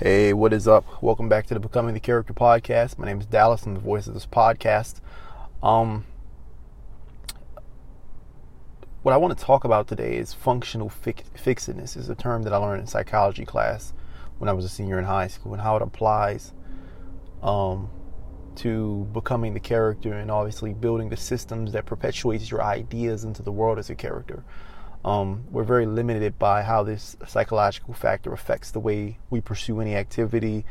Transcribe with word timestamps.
Hey, 0.00 0.32
what 0.32 0.52
is 0.52 0.68
up? 0.68 1.02
Welcome 1.02 1.28
back 1.28 1.46
to 1.46 1.54
the 1.54 1.58
Becoming 1.58 1.92
the 1.92 1.98
Character 1.98 2.32
podcast. 2.32 2.98
My 2.98 3.06
name 3.06 3.18
is 3.18 3.26
Dallas. 3.26 3.66
I'm 3.66 3.74
the 3.74 3.80
voice 3.80 4.06
of 4.06 4.14
this 4.14 4.26
podcast. 4.26 5.00
Um, 5.60 6.04
what 9.02 9.12
I 9.12 9.16
want 9.16 9.36
to 9.36 9.44
talk 9.44 9.64
about 9.64 9.88
today 9.88 10.16
is 10.16 10.32
functional 10.32 10.88
fixedness. 10.88 11.96
is 11.96 12.08
a 12.08 12.14
term 12.14 12.44
that 12.44 12.52
I 12.52 12.58
learned 12.58 12.82
in 12.82 12.86
psychology 12.86 13.44
class 13.44 13.92
when 14.38 14.48
I 14.48 14.52
was 14.52 14.64
a 14.64 14.68
senior 14.68 15.00
in 15.00 15.04
high 15.04 15.26
school, 15.26 15.52
and 15.52 15.60
how 15.60 15.74
it 15.74 15.82
applies 15.82 16.52
um, 17.42 17.90
to 18.54 19.08
becoming 19.12 19.52
the 19.52 19.58
character 19.58 20.12
and 20.12 20.30
obviously 20.30 20.74
building 20.74 21.08
the 21.08 21.16
systems 21.16 21.72
that 21.72 21.86
perpetuates 21.86 22.52
your 22.52 22.62
ideas 22.62 23.24
into 23.24 23.42
the 23.42 23.50
world 23.50 23.80
as 23.80 23.90
a 23.90 23.96
character 23.96 24.44
um, 25.04 25.44
we're 25.50 25.64
very 25.64 25.86
limited 25.86 26.38
by 26.38 26.62
how 26.62 26.82
this 26.82 27.16
psychological 27.26 27.94
factor 27.94 28.32
affects 28.32 28.70
the 28.70 28.80
way 28.80 29.18
we 29.30 29.40
pursue 29.40 29.80
any 29.80 29.94
activity 29.94 30.64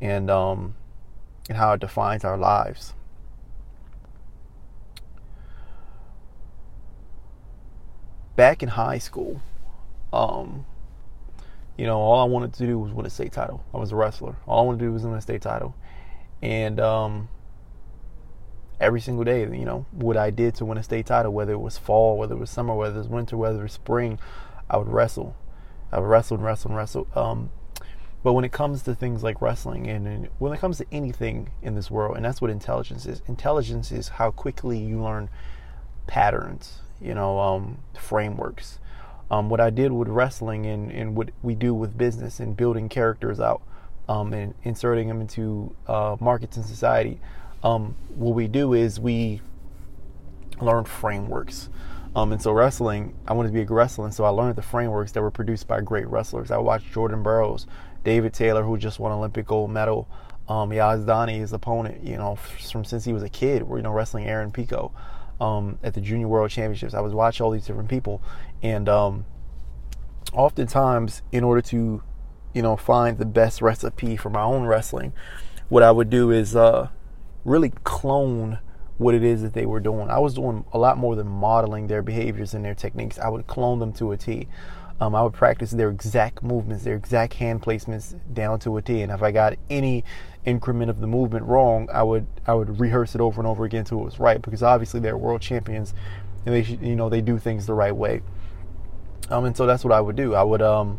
and 0.00 0.30
um, 0.30 0.74
and 1.48 1.58
how 1.58 1.72
it 1.72 1.80
defines 1.80 2.24
our 2.24 2.36
lives. 2.36 2.94
Back 8.36 8.62
in 8.62 8.70
high 8.70 8.98
school, 8.98 9.42
um, 10.12 10.64
you 11.76 11.86
know, 11.86 11.98
all 11.98 12.20
I 12.20 12.24
wanted 12.24 12.52
to 12.54 12.66
do 12.66 12.78
was 12.78 12.92
win 12.92 13.06
a 13.06 13.10
state 13.10 13.32
title. 13.32 13.64
I 13.74 13.78
was 13.78 13.92
a 13.92 13.96
wrestler. 13.96 14.36
All 14.46 14.60
I 14.60 14.66
wanted 14.66 14.78
to 14.80 14.84
do 14.86 14.92
was 14.92 15.02
win 15.02 15.14
a 15.14 15.20
state 15.20 15.42
title, 15.42 15.74
and 16.42 16.78
um, 16.78 17.28
every 18.82 19.00
single 19.00 19.24
day, 19.24 19.42
you 19.42 19.64
know, 19.64 19.86
what 19.92 20.16
I 20.16 20.30
did 20.30 20.56
to 20.56 20.64
win 20.64 20.76
a 20.76 20.82
state 20.82 21.06
title, 21.06 21.32
whether 21.32 21.52
it 21.52 21.60
was 21.60 21.78
fall, 21.78 22.18
whether 22.18 22.34
it 22.34 22.38
was 22.38 22.50
summer, 22.50 22.74
whether 22.74 22.96
it 22.96 22.98
was 22.98 23.08
winter, 23.08 23.36
whether 23.36 23.60
it 23.60 23.62
was 23.62 23.72
spring, 23.72 24.18
I 24.68 24.76
would 24.76 24.88
wrestle. 24.88 25.36
I 25.92 26.00
would 26.00 26.08
wrestle 26.08 26.36
and 26.36 26.44
wrestle 26.44 26.70
and 26.70 26.76
wrestle. 26.76 27.06
Um, 27.14 27.50
but 28.24 28.32
when 28.32 28.44
it 28.44 28.50
comes 28.50 28.82
to 28.82 28.94
things 28.94 29.22
like 29.22 29.40
wrestling 29.40 29.86
and, 29.88 30.06
and, 30.06 30.28
when 30.38 30.52
it 30.52 30.58
comes 30.58 30.78
to 30.78 30.86
anything 30.90 31.50
in 31.62 31.76
this 31.76 31.90
world, 31.90 32.16
and 32.16 32.24
that's 32.24 32.40
what 32.40 32.50
intelligence 32.50 33.06
is. 33.06 33.22
Intelligence 33.28 33.92
is 33.92 34.08
how 34.08 34.32
quickly 34.32 34.78
you 34.78 35.02
learn 35.02 35.30
patterns, 36.08 36.80
you 37.00 37.14
know, 37.14 37.38
um, 37.38 37.78
frameworks. 37.94 38.80
Um, 39.30 39.48
what 39.48 39.60
I 39.60 39.70
did 39.70 39.92
with 39.92 40.08
wrestling 40.08 40.66
and, 40.66 40.90
and 40.90 41.16
what 41.16 41.30
we 41.40 41.54
do 41.54 41.72
with 41.72 41.96
business 41.96 42.40
and 42.40 42.56
building 42.56 42.88
characters 42.88 43.38
out 43.38 43.62
um, 44.08 44.32
and 44.32 44.54
inserting 44.64 45.08
them 45.08 45.20
into 45.20 45.74
uh, 45.86 46.16
markets 46.20 46.56
and 46.56 46.66
society 46.66 47.20
um, 47.62 47.96
what 48.14 48.34
we 48.34 48.48
do 48.48 48.74
is 48.74 48.98
we 48.98 49.40
learn 50.60 50.84
frameworks. 50.84 51.68
Um, 52.14 52.32
and 52.32 52.42
so 52.42 52.52
wrestling, 52.52 53.14
I 53.26 53.32
wanted 53.32 53.48
to 53.48 53.54
be 53.54 53.62
a 53.62 53.64
wrestler, 53.64 54.04
and 54.04 54.14
so 54.14 54.24
I 54.24 54.28
learned 54.28 54.56
the 54.56 54.62
frameworks 54.62 55.12
that 55.12 55.22
were 55.22 55.30
produced 55.30 55.66
by 55.66 55.80
great 55.80 56.06
wrestlers. 56.08 56.50
I 56.50 56.58
watched 56.58 56.92
Jordan 56.92 57.22
Burroughs, 57.22 57.66
David 58.04 58.34
Taylor, 58.34 58.62
who 58.62 58.76
just 58.76 58.98
won 58.98 59.12
Olympic 59.12 59.46
gold 59.46 59.70
medal, 59.70 60.08
um, 60.48 60.70
Yazdani, 60.70 61.38
his 61.38 61.52
opponent, 61.52 62.04
you 62.04 62.16
know, 62.16 62.36
from 62.36 62.84
since 62.84 63.04
he 63.04 63.12
was 63.12 63.22
a 63.22 63.28
kid, 63.28 63.64
you 63.68 63.82
know, 63.82 63.92
wrestling 63.92 64.26
Aaron 64.26 64.52
Pico 64.52 64.92
um, 65.40 65.78
at 65.82 65.94
the 65.94 66.00
Junior 66.00 66.28
World 66.28 66.50
Championships. 66.50 66.92
I 66.92 67.00
was 67.00 67.14
watching 67.14 67.44
all 67.44 67.50
these 67.50 67.66
different 67.66 67.88
people, 67.88 68.20
and 68.62 68.88
um, 68.90 69.24
oftentimes, 70.34 71.22
in 71.32 71.44
order 71.44 71.62
to, 71.62 72.02
you 72.52 72.62
know, 72.62 72.76
find 72.76 73.16
the 73.16 73.24
best 73.24 73.62
recipe 73.62 74.16
for 74.18 74.28
my 74.28 74.42
own 74.42 74.66
wrestling, 74.66 75.14
what 75.70 75.82
I 75.82 75.90
would 75.90 76.10
do 76.10 76.30
is 76.30 76.54
uh, 76.54 76.88
really 77.44 77.72
clone 77.84 78.58
what 78.98 79.14
it 79.14 79.24
is 79.24 79.42
that 79.42 79.54
they 79.54 79.66
were 79.66 79.80
doing. 79.80 80.08
I 80.10 80.18
was 80.18 80.34
doing 80.34 80.64
a 80.72 80.78
lot 80.78 80.98
more 80.98 81.16
than 81.16 81.26
modeling 81.26 81.86
their 81.86 82.02
behaviors 82.02 82.54
and 82.54 82.64
their 82.64 82.74
techniques. 82.74 83.18
I 83.18 83.28
would 83.28 83.46
clone 83.46 83.78
them 83.78 83.92
to 83.94 84.12
a 84.12 84.16
T. 84.16 84.48
Um, 85.00 85.14
I 85.16 85.22
would 85.22 85.32
practice 85.32 85.72
their 85.72 85.90
exact 85.90 86.42
movements, 86.42 86.84
their 86.84 86.94
exact 86.94 87.34
hand 87.34 87.62
placements 87.62 88.14
down 88.32 88.60
to 88.60 88.76
a 88.76 88.82
T. 88.82 89.02
And 89.02 89.10
if 89.10 89.22
I 89.22 89.32
got 89.32 89.54
any 89.68 90.04
increment 90.44 90.90
of 90.90 91.00
the 91.00 91.06
movement 91.06 91.46
wrong, 91.46 91.88
I 91.92 92.02
would 92.02 92.26
I 92.46 92.54
would 92.54 92.78
rehearse 92.78 93.14
it 93.14 93.20
over 93.20 93.40
and 93.40 93.48
over 93.48 93.64
again 93.64 93.80
until 93.80 94.00
it 94.00 94.04
was 94.04 94.20
right. 94.20 94.40
Because 94.40 94.62
obviously 94.62 95.00
they're 95.00 95.16
world 95.16 95.40
champions, 95.40 95.94
and 96.46 96.54
they 96.54 96.62
you 96.62 96.94
know 96.94 97.08
they 97.08 97.20
do 97.20 97.38
things 97.38 97.66
the 97.66 97.74
right 97.74 97.94
way. 97.94 98.22
Um, 99.30 99.44
and 99.44 99.56
so 99.56 99.66
that's 99.66 99.84
what 99.84 99.92
I 99.92 100.00
would 100.00 100.14
do. 100.14 100.34
I 100.34 100.42
would 100.42 100.62
um, 100.62 100.98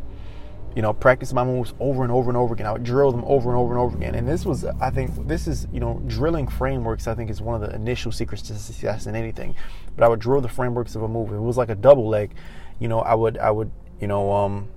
you 0.76 0.82
know, 0.82 0.94
practice 0.94 1.34
my 1.34 1.44
moves 1.44 1.74
over 1.80 2.04
and 2.04 2.12
over 2.12 2.30
and 2.30 2.38
over 2.38 2.54
again. 2.54 2.66
I 2.66 2.72
would 2.72 2.84
drill 2.84 3.12
them 3.12 3.24
over 3.26 3.50
and 3.50 3.58
over 3.58 3.74
and 3.74 3.80
over 3.80 3.96
again. 3.96 4.16
And 4.16 4.28
this 4.28 4.46
was, 4.46 4.66
I 4.66 4.90
think, 4.90 5.28
this 5.28 5.48
is, 5.48 5.68
you 5.72 5.80
know, 5.80 6.02
drilling 6.08 6.48
frameworks, 6.48 7.08
I 7.08 7.16
think, 7.16 7.30
is 7.30 7.42
one 7.42 7.62
of 7.62 7.70
the 7.70 7.76
initial 7.76 8.12
secrets 8.12 8.44
to 8.44 8.56
success 8.56 9.06
in 9.06 9.16
anything. 9.16 9.56
But 9.96 10.04
I 10.04 10.08
would 10.08 10.20
drill 10.20 10.42
the 10.42 10.50
frameworks 10.50 10.96
of 10.96 11.04
a 11.04 11.08
move. 11.08 11.32
It 11.32 11.40
was 11.40 11.58
like 11.58 11.70
a 11.70 11.76
double 11.76 12.08
leg. 12.08 12.34
You 12.80 12.88
know, 12.88 13.00
I 13.00 13.14
would, 13.14 13.38
I 13.38 13.52
would, 13.52 13.72
you 14.00 14.08
know, 14.08 14.32
um, 14.32 14.70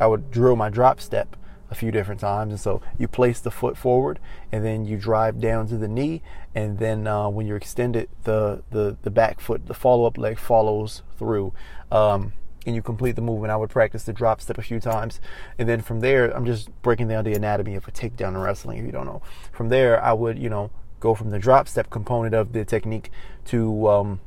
I 0.00 0.06
would 0.06 0.30
drill 0.30 0.56
my 0.56 0.70
drop 0.70 1.00
step 1.00 1.36
a 1.70 1.74
few 1.74 1.90
different 1.90 2.20
times. 2.20 2.52
And 2.52 2.60
so 2.60 2.80
you 2.98 3.06
place 3.06 3.40
the 3.40 3.50
foot 3.50 3.76
forward 3.76 4.18
and 4.50 4.64
then 4.64 4.86
you 4.86 4.96
drive 4.96 5.40
down 5.40 5.68
to 5.68 5.76
the 5.76 5.88
knee. 5.88 6.22
And 6.54 6.78
then 6.78 7.06
uh, 7.06 7.28
when 7.28 7.46
you're 7.46 7.56
extended, 7.56 8.08
the, 8.24 8.62
the, 8.70 8.96
the 9.02 9.10
back 9.10 9.40
foot, 9.40 9.66
the 9.66 9.74
follow 9.74 10.06
up 10.06 10.18
leg 10.18 10.38
follows 10.38 11.02
through. 11.16 11.52
Um, 11.92 12.32
and 12.66 12.74
you 12.74 12.82
complete 12.82 13.16
the 13.16 13.22
movement. 13.22 13.50
I 13.50 13.56
would 13.56 13.70
practice 13.70 14.04
the 14.04 14.12
drop 14.12 14.40
step 14.40 14.58
a 14.58 14.62
few 14.62 14.80
times. 14.80 15.20
And 15.58 15.68
then 15.68 15.80
from 15.80 16.00
there, 16.00 16.30
I'm 16.30 16.44
just 16.44 16.70
breaking 16.82 17.08
down 17.08 17.24
the 17.24 17.34
anatomy 17.34 17.74
of 17.74 17.86
a 17.88 17.92
takedown 17.92 18.28
in 18.28 18.38
wrestling, 18.38 18.78
if 18.78 18.84
you 18.84 18.92
don't 18.92 19.06
know. 19.06 19.22
From 19.52 19.68
there, 19.68 20.02
I 20.02 20.12
would, 20.12 20.38
you 20.38 20.50
know, 20.50 20.70
go 21.00 21.14
from 21.14 21.30
the 21.30 21.38
drop 21.38 21.68
step 21.68 21.90
component 21.90 22.34
of 22.34 22.52
the 22.52 22.64
technique 22.64 23.10
to, 23.46 23.88
um, 23.88 24.20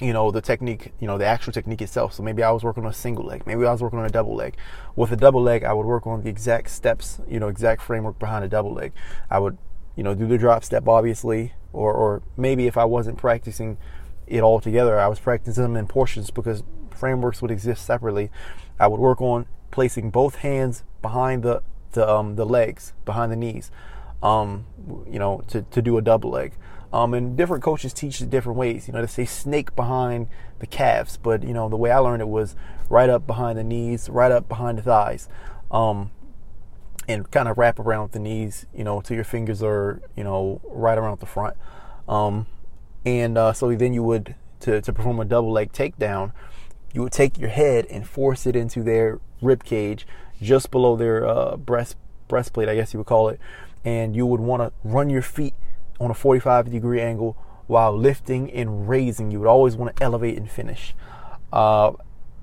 you 0.00 0.12
know, 0.12 0.30
the 0.30 0.40
technique, 0.40 0.92
you 0.98 1.06
know, 1.06 1.18
the 1.18 1.26
actual 1.26 1.52
technique 1.52 1.82
itself. 1.82 2.14
So 2.14 2.22
maybe 2.22 2.42
I 2.42 2.50
was 2.50 2.64
working 2.64 2.84
on 2.84 2.90
a 2.90 2.94
single 2.94 3.24
leg. 3.24 3.46
Maybe 3.46 3.64
I 3.66 3.72
was 3.72 3.82
working 3.82 3.98
on 3.98 4.06
a 4.06 4.10
double 4.10 4.34
leg. 4.34 4.56
With 4.96 5.12
a 5.12 5.16
double 5.16 5.42
leg, 5.42 5.62
I 5.62 5.72
would 5.72 5.86
work 5.86 6.06
on 6.06 6.22
the 6.22 6.30
exact 6.30 6.70
steps, 6.70 7.20
you 7.28 7.38
know, 7.38 7.48
exact 7.48 7.82
framework 7.82 8.18
behind 8.18 8.44
a 8.44 8.48
double 8.48 8.72
leg. 8.72 8.92
I 9.28 9.38
would, 9.38 9.58
you 9.96 10.02
know, 10.02 10.14
do 10.14 10.26
the 10.26 10.38
drop 10.38 10.64
step, 10.64 10.88
obviously, 10.88 11.52
or, 11.72 11.92
or 11.92 12.22
maybe 12.36 12.66
if 12.66 12.78
I 12.78 12.86
wasn't 12.86 13.18
practicing 13.18 13.76
it 14.26 14.40
all 14.40 14.60
together, 14.60 14.98
I 14.98 15.08
was 15.08 15.18
practicing 15.18 15.62
them 15.62 15.76
in 15.76 15.86
portions 15.86 16.30
because 16.30 16.62
frameworks 17.00 17.42
would 17.42 17.50
exist 17.50 17.84
separately. 17.84 18.30
I 18.78 18.86
would 18.86 19.00
work 19.00 19.20
on 19.20 19.46
placing 19.70 20.10
both 20.10 20.36
hands 20.36 20.84
behind 21.02 21.42
the 21.42 21.62
the, 21.92 22.08
um, 22.08 22.36
the 22.36 22.46
legs, 22.46 22.92
behind 23.04 23.32
the 23.32 23.36
knees, 23.36 23.70
um, 24.22 24.64
you 25.10 25.18
know, 25.18 25.42
to, 25.48 25.62
to 25.62 25.82
do 25.82 25.98
a 25.98 26.02
double 26.02 26.30
leg. 26.30 26.52
Um, 26.92 27.14
and 27.14 27.36
different 27.36 27.62
coaches 27.62 27.92
teach 27.92 28.20
it 28.20 28.30
different 28.30 28.58
ways. 28.58 28.86
You 28.86 28.94
know, 28.94 29.00
they 29.00 29.06
say 29.06 29.24
snake 29.24 29.74
behind 29.76 30.28
the 30.58 30.66
calves, 30.66 31.16
but 31.16 31.42
you 31.42 31.52
know 31.52 31.68
the 31.68 31.76
way 31.76 31.90
I 31.90 31.98
learned 31.98 32.20
it 32.20 32.28
was 32.28 32.56
right 32.88 33.08
up 33.08 33.26
behind 33.26 33.58
the 33.58 33.64
knees, 33.64 34.08
right 34.08 34.32
up 34.32 34.48
behind 34.48 34.78
the 34.78 34.82
thighs, 34.82 35.28
um, 35.70 36.10
and 37.08 37.30
kind 37.30 37.48
of 37.48 37.58
wrap 37.58 37.78
around 37.78 38.10
the 38.10 38.18
knees. 38.18 38.66
You 38.74 38.82
know, 38.82 39.00
till 39.00 39.14
your 39.14 39.24
fingers 39.24 39.62
are 39.62 40.02
you 40.16 40.24
know 40.24 40.60
right 40.64 40.98
around 40.98 41.20
the 41.20 41.26
front. 41.26 41.56
Um, 42.08 42.46
and 43.06 43.38
uh, 43.38 43.52
so 43.52 43.74
then 43.74 43.94
you 43.94 44.02
would 44.02 44.34
to 44.60 44.80
to 44.80 44.92
perform 44.92 45.20
a 45.20 45.24
double 45.24 45.52
leg 45.52 45.72
takedown 45.72 46.32
you 46.92 47.02
would 47.02 47.12
take 47.12 47.38
your 47.38 47.50
head 47.50 47.86
and 47.86 48.08
force 48.08 48.46
it 48.46 48.56
into 48.56 48.82
their 48.82 49.20
rib 49.40 49.64
cage 49.64 50.06
just 50.40 50.70
below 50.70 50.96
their 50.96 51.26
uh, 51.26 51.56
breast 51.56 51.96
breastplate, 52.28 52.68
I 52.68 52.74
guess 52.74 52.92
you 52.92 52.98
would 52.98 53.06
call 53.06 53.28
it, 53.28 53.40
and 53.84 54.14
you 54.14 54.24
would 54.26 54.40
want 54.40 54.62
to 54.62 54.72
run 54.84 55.10
your 55.10 55.22
feet 55.22 55.54
on 56.00 56.10
a 56.10 56.14
45 56.14 56.70
degree 56.70 57.00
angle 57.00 57.36
while 57.66 57.96
lifting 57.96 58.50
and 58.52 58.88
raising. 58.88 59.30
You 59.30 59.40
would 59.40 59.48
always 59.48 59.76
want 59.76 59.96
to 59.96 60.02
elevate 60.02 60.36
and 60.36 60.50
finish. 60.50 60.94
Uh, 61.52 61.92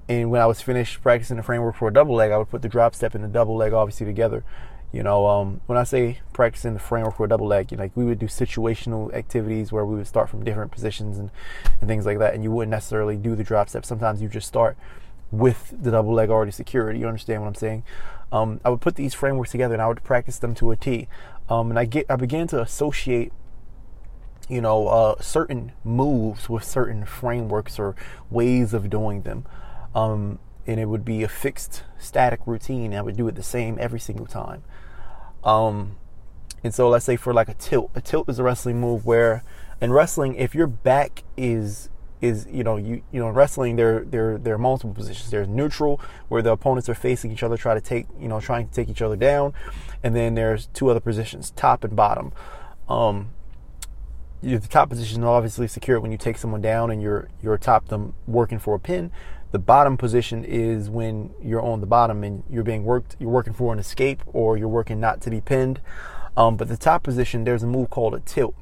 and 0.09 0.31
when 0.31 0.41
I 0.41 0.45
was 0.45 0.61
finished 0.61 1.01
practicing 1.01 1.37
the 1.37 1.43
framework 1.43 1.75
for 1.75 1.87
a 1.87 1.93
double 1.93 2.15
leg, 2.15 2.31
I 2.31 2.37
would 2.37 2.49
put 2.49 2.61
the 2.61 2.69
drop 2.69 2.95
step 2.95 3.15
and 3.15 3.23
the 3.23 3.27
double 3.27 3.57
leg 3.57 3.73
obviously 3.73 4.05
together. 4.05 4.43
You 4.93 5.03
know, 5.03 5.27
um, 5.27 5.61
when 5.65 5.77
I 5.77 5.83
say 5.83 6.19
practicing 6.31 6.73
the 6.73 6.79
framework 6.79 7.17
for 7.17 7.25
a 7.25 7.29
double 7.29 7.47
leg, 7.47 7.71
you 7.71 7.77
know, 7.77 7.83
like 7.83 7.95
we 7.95 8.05
would 8.05 8.19
do 8.19 8.27
situational 8.27 9.13
activities 9.13 9.71
where 9.71 9.85
we 9.85 9.95
would 9.95 10.07
start 10.07 10.29
from 10.29 10.43
different 10.45 10.71
positions 10.71 11.17
and, 11.17 11.29
and 11.81 11.89
things 11.89 12.05
like 12.05 12.19
that, 12.19 12.33
and 12.33 12.43
you 12.43 12.51
wouldn't 12.51 12.71
necessarily 12.71 13.17
do 13.17 13.35
the 13.35 13.43
drop 13.43 13.69
step. 13.69 13.85
Sometimes 13.85 14.21
you 14.21 14.29
just 14.29 14.47
start 14.47 14.77
with 15.29 15.73
the 15.77 15.91
double 15.91 16.13
leg 16.13 16.29
already 16.29 16.51
secured. 16.51 16.97
You 16.97 17.07
understand 17.07 17.41
what 17.41 17.49
I'm 17.49 17.55
saying? 17.55 17.83
Um, 18.31 18.61
I 18.63 18.69
would 18.69 18.81
put 18.81 18.95
these 18.95 19.13
frameworks 19.13 19.51
together 19.51 19.73
and 19.73 19.81
I 19.81 19.87
would 19.87 20.03
practice 20.03 20.39
them 20.39 20.55
to 20.55 20.71
a 20.71 20.75
T. 20.75 21.07
Um, 21.49 21.69
and 21.69 21.79
I 21.79 21.85
get 21.85 22.05
I 22.09 22.15
began 22.15 22.47
to 22.47 22.61
associate 22.61 23.31
you 24.49 24.61
know 24.61 24.87
uh, 24.87 25.21
certain 25.21 25.73
moves 25.83 26.49
with 26.49 26.63
certain 26.63 27.05
frameworks 27.05 27.79
or 27.79 27.95
ways 28.29 28.73
of 28.73 28.89
doing 28.89 29.21
them. 29.21 29.45
Um, 29.95 30.39
and 30.67 30.79
it 30.79 30.85
would 30.85 31.05
be 31.05 31.23
a 31.23 31.27
fixed 31.27 31.83
static 31.97 32.41
routine. 32.45 32.93
I 32.93 33.01
would 33.01 33.15
do 33.15 33.27
it 33.27 33.35
the 33.35 33.43
same 33.43 33.77
every 33.79 33.99
single 33.99 34.25
time. 34.25 34.63
Um, 35.43 35.95
and 36.63 36.73
so 36.73 36.89
let's 36.89 37.05
say 37.05 37.15
for 37.15 37.33
like 37.33 37.47
a 37.47 37.53
tilt, 37.53 37.91
a 37.95 38.01
tilt 38.01 38.27
is 38.29 38.39
a 38.39 38.43
wrestling 38.43 38.79
move 38.79 39.05
where 39.05 39.43
in 39.79 39.93
wrestling, 39.93 40.35
if 40.35 40.53
your 40.53 40.67
back 40.67 41.23
is 41.37 41.89
is 42.19 42.47
you 42.49 42.63
know 42.63 42.77
you 42.77 43.03
you 43.11 43.19
know 43.19 43.29
in 43.29 43.35
wrestling 43.35 43.75
there 43.75 44.03
there 44.03 44.39
there 44.39 44.55
are 44.55 44.59
multiple 44.59 44.93
positions. 44.93 45.29
There's 45.29 45.47
neutral 45.47 46.01
where 46.27 46.41
the 46.41 46.51
opponents 46.51 46.89
are 46.89 46.95
facing 46.95 47.31
each 47.31 47.43
other, 47.43 47.57
try 47.57 47.73
to 47.73 47.81
take 47.81 48.07
you 48.19 48.27
know 48.27 48.39
trying 48.39 48.67
to 48.67 48.73
take 48.73 48.89
each 48.89 49.01
other 49.01 49.15
down, 49.15 49.53
and 50.03 50.15
then 50.15 50.35
there's 50.35 50.67
two 50.67 50.89
other 50.89 50.99
positions, 50.99 51.51
top 51.51 51.83
and 51.83 51.95
bottom. 51.95 52.33
Um, 52.89 53.29
the 54.41 54.59
top 54.59 54.89
position 54.89 55.21
is 55.21 55.25
obviously 55.25 55.67
secure 55.67 55.99
when 55.99 56.11
you 56.11 56.17
take 56.17 56.37
someone 56.37 56.61
down 56.61 56.91
and 56.91 57.01
you're 57.01 57.29
you're 57.41 57.57
top 57.57 57.87
them 57.87 58.13
working 58.25 58.59
for 58.59 58.75
a 58.75 58.79
pin. 58.79 59.11
The 59.51 59.59
bottom 59.59 59.97
position 59.97 60.43
is 60.43 60.89
when 60.89 61.33
you're 61.41 61.61
on 61.61 61.79
the 61.79 61.87
bottom 61.87 62.23
and 62.23 62.43
you're 62.49 62.63
being 62.63 62.83
worked, 62.83 63.15
you're 63.19 63.29
working 63.29 63.53
for 63.53 63.71
an 63.71 63.79
escape 63.79 64.21
or 64.27 64.57
you're 64.57 64.67
working 64.67 64.99
not 64.99 65.21
to 65.21 65.29
be 65.29 65.39
pinned. 65.39 65.79
Um, 66.35 66.57
but 66.57 66.67
the 66.67 66.77
top 66.77 67.03
position, 67.03 67.43
there's 67.43 67.63
a 67.63 67.67
move 67.67 67.89
called 67.89 68.13
a 68.13 68.19
tilt. 68.19 68.55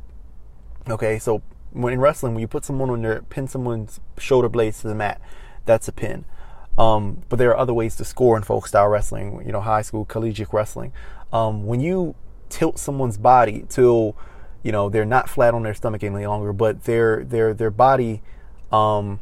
Okay, 0.88 1.18
so 1.20 1.42
when 1.72 1.94
in 1.94 2.00
wrestling, 2.00 2.34
when 2.34 2.42
you 2.42 2.48
put 2.48 2.64
someone 2.64 2.90
on 2.90 3.02
there, 3.02 3.22
pin 3.24 3.48
someone's 3.48 4.00
shoulder 4.18 4.48
blades 4.48 4.82
to 4.82 4.88
the 4.88 4.96
mat, 4.96 5.20
that's 5.66 5.88
a 5.88 5.92
pin. 5.92 6.26
Um, 6.78 7.24
but 7.30 7.38
there 7.38 7.50
are 7.50 7.58
other 7.58 7.74
ways 7.74 7.96
to 7.98 8.06
score 8.06 8.38
in 8.38 8.44
folk 8.44 8.68
style 8.68 8.88
wrestling, 8.88 9.42
you 9.46 9.52
know, 9.52 9.62
high 9.62 9.82
school, 9.82 10.06
collegiate 10.06 10.54
wrestling. 10.54 10.94
Um, 11.34 11.66
when 11.66 11.80
you 11.80 12.16
tilt 12.50 12.78
someone's 12.80 13.18
body 13.18 13.66
till, 13.70 14.16
you 14.64 14.72
know, 14.72 14.90
they're 14.90 15.06
not 15.06 15.30
flat 15.30 15.54
on 15.54 15.64
their 15.64 15.74
stomach 15.74 16.04
any 16.04 16.28
longer, 16.28 16.54
but 16.54 16.84
their 16.84 17.24
their 17.24 17.54
their 17.54 17.72
body 17.72 18.22
um, 18.72 19.20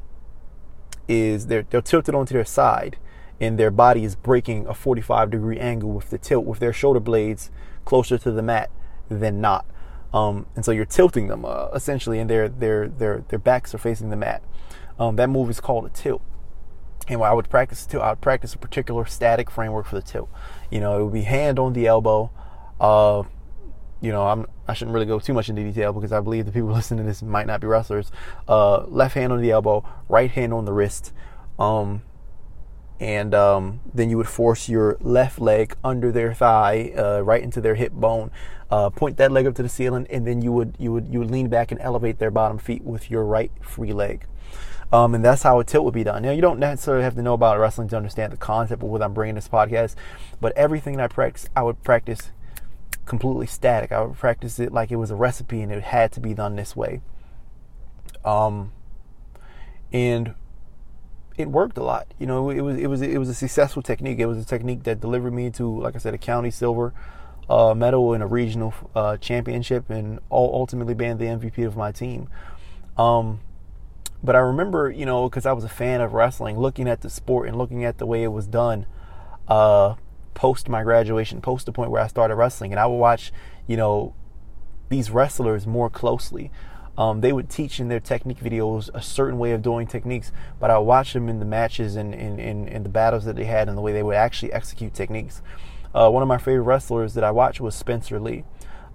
is 1.08 1.48
they're 1.48 1.66
they're 1.70 1.82
tilted 1.82 2.16
onto 2.16 2.34
their 2.34 2.46
side, 2.46 2.98
and 3.40 3.58
their 3.58 3.72
body 3.72 4.04
is 4.04 4.16
breaking 4.16 4.68
a 4.68 4.74
45 4.74 5.32
degree 5.32 5.60
angle 5.60 5.92
with 5.92 6.10
the 6.10 6.18
tilt 6.18 6.46
with 6.46 6.60
their 6.60 6.74
shoulder 6.74 7.00
blades 7.00 7.52
closer 7.86 8.18
to 8.18 8.32
the 8.32 8.42
mat 8.42 8.70
than 9.10 9.42
not. 9.42 9.66
Um, 10.14 10.46
and 10.56 10.64
so 10.64 10.72
you're 10.72 10.86
tilting 10.86 11.28
them 11.28 11.44
uh, 11.44 11.68
essentially, 11.74 12.20
and 12.20 12.30
their 12.30 12.48
their 12.48 12.88
their 12.88 13.24
their 13.28 13.40
backs 13.40 13.74
are 13.74 13.80
facing 13.80 14.10
the 14.10 14.16
mat. 14.16 14.44
Um, 15.00 15.16
that 15.16 15.30
move 15.30 15.50
is 15.50 15.60
called 15.60 15.86
a 15.86 15.90
tilt. 15.90 16.22
And 17.08 17.22
I 17.22 17.34
would 17.34 17.50
practice 17.50 17.86
tilt, 17.86 18.04
I 18.04 18.12
would 18.12 18.22
practice 18.22 18.54
a 18.54 18.58
particular 18.58 19.06
static 19.06 19.52
framework 19.52 19.88
for 19.88 19.96
the 19.96 20.02
tilt. 20.02 20.30
You 20.70 20.80
know, 20.80 21.00
it 21.00 21.04
would 21.04 21.14
be 21.14 21.24
hand 21.24 21.60
on 21.60 21.74
the 21.74 21.88
elbow. 21.88 22.32
Uh, 22.80 23.24
you 24.00 24.12
know, 24.12 24.28
I'm 24.28 24.46
I 24.68 24.74
shouldn't 24.74 24.94
really 24.94 25.06
go 25.06 25.20
too 25.20 25.34
much 25.34 25.50
into 25.50 25.64
detail 25.64 25.94
because 25.94 26.12
I 26.12 26.20
believe 26.20 26.46
the 26.46 26.52
people 26.52 26.70
listening 26.74 27.00
to 27.00 27.04
this 27.04 27.22
might 27.22 27.48
not 27.48 27.62
be 27.62 27.68
wrestlers. 27.68 28.12
Uh, 28.48 28.84
left 28.86 29.16
hand 29.16 29.34
on 29.34 29.42
the 29.42 29.52
elbow, 29.52 29.86
right 30.10 30.32
hand 30.32 30.54
on 30.54 30.66
the 30.66 30.74
wrist. 30.74 31.14
Um, 31.60 32.04
and 33.00 33.36
um, 33.36 33.82
then 33.94 34.10
you 34.10 34.18
would 34.18 34.30
force 34.30 34.70
your 34.70 34.98
left 35.02 35.40
leg 35.40 35.76
under 35.84 36.12
their 36.12 36.34
thigh, 36.34 36.94
uh, 36.96 37.20
right 37.22 37.44
into 37.44 37.60
their 37.60 37.76
hip 37.76 37.92
bone. 37.92 38.32
Uh, 38.72 38.90
point 38.90 39.18
that 39.18 39.32
leg 39.32 39.46
up 39.46 39.54
to 39.56 39.64
the 39.64 39.70
ceiling, 39.70 40.08
and 40.10 40.26
then 40.26 40.42
you 40.42 40.52
would 40.52 40.76
you 40.80 40.92
would 40.92 41.08
you 41.12 41.20
would 41.20 41.30
lean 41.30 41.48
back 41.48 41.72
and 41.72 41.80
elevate 41.82 42.18
their 42.18 42.32
bottom 42.32 42.58
feet 42.58 42.84
with 42.84 43.12
your 43.12 43.26
right 43.26 43.52
free 43.62 43.94
leg. 43.94 44.26
Um, 44.92 45.16
and 45.16 45.26
that's 45.26 45.42
how 45.42 45.60
a 45.60 45.64
tilt 45.64 45.86
would 45.86 45.94
be 45.94 46.04
done. 46.04 46.22
Now, 46.22 46.32
you 46.32 46.42
don't 46.42 46.60
necessarily 46.60 47.04
have 47.04 47.16
to 47.16 47.24
know 47.24 47.34
about 47.34 47.60
wrestling 47.60 47.88
to 47.90 47.98
understand 47.98 48.32
the 48.32 48.38
concept 48.38 48.84
of 48.84 48.90
what 48.90 49.02
I'm 49.02 49.14
bringing 49.14 49.36
this 49.36 49.48
podcast, 49.48 49.96
but 50.40 50.56
everything 50.56 50.98
that 50.98 51.04
I 51.04 51.08
practice, 51.08 51.50
I 51.56 51.64
would 51.64 51.82
practice 51.84 52.32
completely 53.06 53.48
static. 53.48 53.92
I 53.92 54.02
would 54.02 54.18
practice 54.18 54.60
it 54.60 54.72
like 54.72 54.92
it 54.92 54.98
was 54.98 55.12
a 55.12 55.16
recipe 55.16 55.62
and 55.62 55.72
it 55.72 55.84
had 55.84 56.12
to 56.14 56.20
be 56.20 56.34
done 56.34 56.56
this 56.56 56.76
way. 56.76 57.02
Um, 58.24 58.72
and 59.92 60.34
it 61.38 61.50
worked 61.50 61.78
a 61.78 61.84
lot. 61.84 62.08
You 62.20 62.28
know, 62.28 62.50
it 62.50 62.62
was 62.62 62.78
it 62.78 62.88
was 62.88 63.02
it 63.02 63.18
was 63.18 63.30
a 63.30 63.34
successful 63.34 63.82
technique. 63.82 64.20
It 64.20 64.28
was 64.28 64.38
a 64.38 64.46
technique 64.46 64.84
that 64.84 65.00
delivered 65.00 65.34
me 65.34 65.50
to, 65.52 65.80
like 65.82 65.96
I 65.96 66.00
said, 66.00 66.14
a 66.14 66.18
county 66.18 66.52
silver 66.52 66.94
uh, 67.50 67.74
medal 67.74 68.14
and 68.14 68.24
a 68.24 68.28
regional 68.28 68.74
uh, 68.96 69.18
championship, 69.18 69.90
and 69.90 70.20
ultimately 70.32 70.94
being 70.94 71.18
the 71.18 71.26
MVP 71.26 71.66
of 71.66 71.76
my 71.76 71.92
team. 71.92 72.30
Um, 72.98 73.40
but 74.24 74.36
I 74.36 74.40
remember, 74.40 74.90
you 74.90 75.06
know, 75.06 75.28
because 75.28 75.46
I 75.46 75.52
was 75.52 75.64
a 75.64 75.70
fan 75.70 76.00
of 76.02 76.14
wrestling, 76.14 76.58
looking 76.58 76.88
at 76.88 77.02
the 77.02 77.10
sport 77.10 77.48
and 77.48 77.58
looking 77.58 77.84
at 77.84 77.98
the 77.98 78.06
way 78.06 78.24
it 78.24 78.30
was 78.32 78.48
done. 78.48 78.86
Uh, 79.48 79.96
post 80.34 80.70
my 80.70 80.84
graduation, 80.84 81.42
post 81.42 81.66
the 81.66 81.72
point 81.72 81.92
where 81.92 82.02
I 82.02 82.08
started 82.08 82.36
wrestling, 82.36 82.72
and 82.72 82.80
I 82.80 82.86
would 82.86 82.98
watch, 82.98 83.32
you 83.68 83.78
know, 83.78 84.14
these 84.90 85.10
wrestlers 85.10 85.66
more 85.66 85.90
closely. 85.90 86.52
Um, 86.98 87.22
they 87.22 87.34
would 87.34 87.50
teach 87.50 87.80
in 87.80 87.88
their 87.88 88.00
technique 88.00 88.40
videos 88.40 88.90
a 88.94 89.02
certain 89.02 89.40
way 89.40 89.52
of 89.52 89.64
doing 89.64 89.88
techniques, 89.88 90.32
but 90.60 90.70
I 90.70 90.78
watched 90.78 91.14
them 91.14 91.28
in 91.28 91.40
the 91.40 91.46
matches 91.46 91.96
and 91.96 92.14
in, 92.14 92.84
the 92.84 92.90
battles 92.90 93.26
that 93.26 93.36
they 93.36 93.46
had 93.46 93.68
and 93.68 93.76
the 93.78 93.82
way 93.82 93.94
they 93.94 94.04
would 94.04 94.16
actually 94.16 94.54
execute 94.54 94.94
techniques. 94.94 95.42
Uh, 95.96 96.10
one 96.10 96.22
of 96.22 96.28
my 96.28 96.38
favorite 96.38 96.64
wrestlers 96.64 97.16
that 97.16 97.24
I 97.24 97.32
watched 97.32 97.60
was 97.60 97.74
Spencer 97.74 98.20
Lee. 98.20 98.44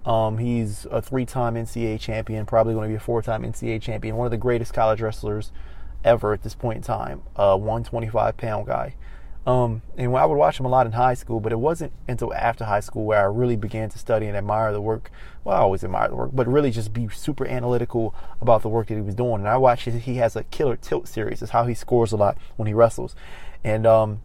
Um, 0.05 0.37
he's 0.37 0.87
a 0.91 1.01
three-time 1.01 1.55
NCAA 1.55 1.99
champion, 1.99 2.45
probably 2.45 2.73
going 2.73 2.87
to 2.87 2.89
be 2.89 2.95
a 2.95 3.01
four-time 3.01 3.43
NCAA 3.43 3.81
champion, 3.81 4.15
one 4.15 4.25
of 4.25 4.31
the 4.31 4.37
greatest 4.37 4.73
college 4.73 5.01
wrestlers 5.01 5.51
ever 6.05 6.33
at 6.33 6.43
this 6.43 6.55
point 6.55 6.77
in 6.77 6.83
time. 6.83 7.21
A 7.35 7.57
125-pound 7.57 8.65
guy. 8.65 8.95
Um, 9.45 9.81
and 9.97 10.15
I 10.15 10.25
would 10.25 10.35
watch 10.37 10.59
him 10.59 10.65
a 10.65 10.69
lot 10.69 10.85
in 10.85 10.91
high 10.91 11.13
school, 11.13 11.39
but 11.39 11.51
it 11.51 11.59
wasn't 11.59 11.93
until 12.07 12.33
after 12.33 12.65
high 12.65 12.81
school 12.81 13.05
where 13.05 13.19
I 13.19 13.23
really 13.23 13.55
began 13.55 13.89
to 13.89 13.97
study 13.97 14.27
and 14.27 14.37
admire 14.37 14.71
the 14.71 14.81
work. 14.81 15.09
Well, 15.43 15.55
I 15.55 15.61
always 15.61 15.83
admire 15.83 16.09
the 16.09 16.15
work, 16.15 16.31
but 16.33 16.47
really 16.47 16.71
just 16.71 16.93
be 16.93 17.07
super 17.09 17.47
analytical 17.47 18.13
about 18.41 18.61
the 18.61 18.69
work 18.69 18.87
that 18.87 18.95
he 18.95 19.01
was 19.01 19.15
doing. 19.15 19.35
And 19.35 19.47
I 19.47 19.57
watched 19.57 19.85
he 19.87 20.15
has 20.15 20.35
a 20.35 20.43
killer 20.45 20.75
tilt 20.75 21.07
series. 21.07 21.41
It's 21.41 21.51
how 21.51 21.65
he 21.65 21.73
scores 21.73 22.11
a 22.11 22.17
lot 22.17 22.37
when 22.57 22.67
he 22.67 22.73
wrestles. 22.73 23.15
And 23.63 23.87
um, 23.87 24.21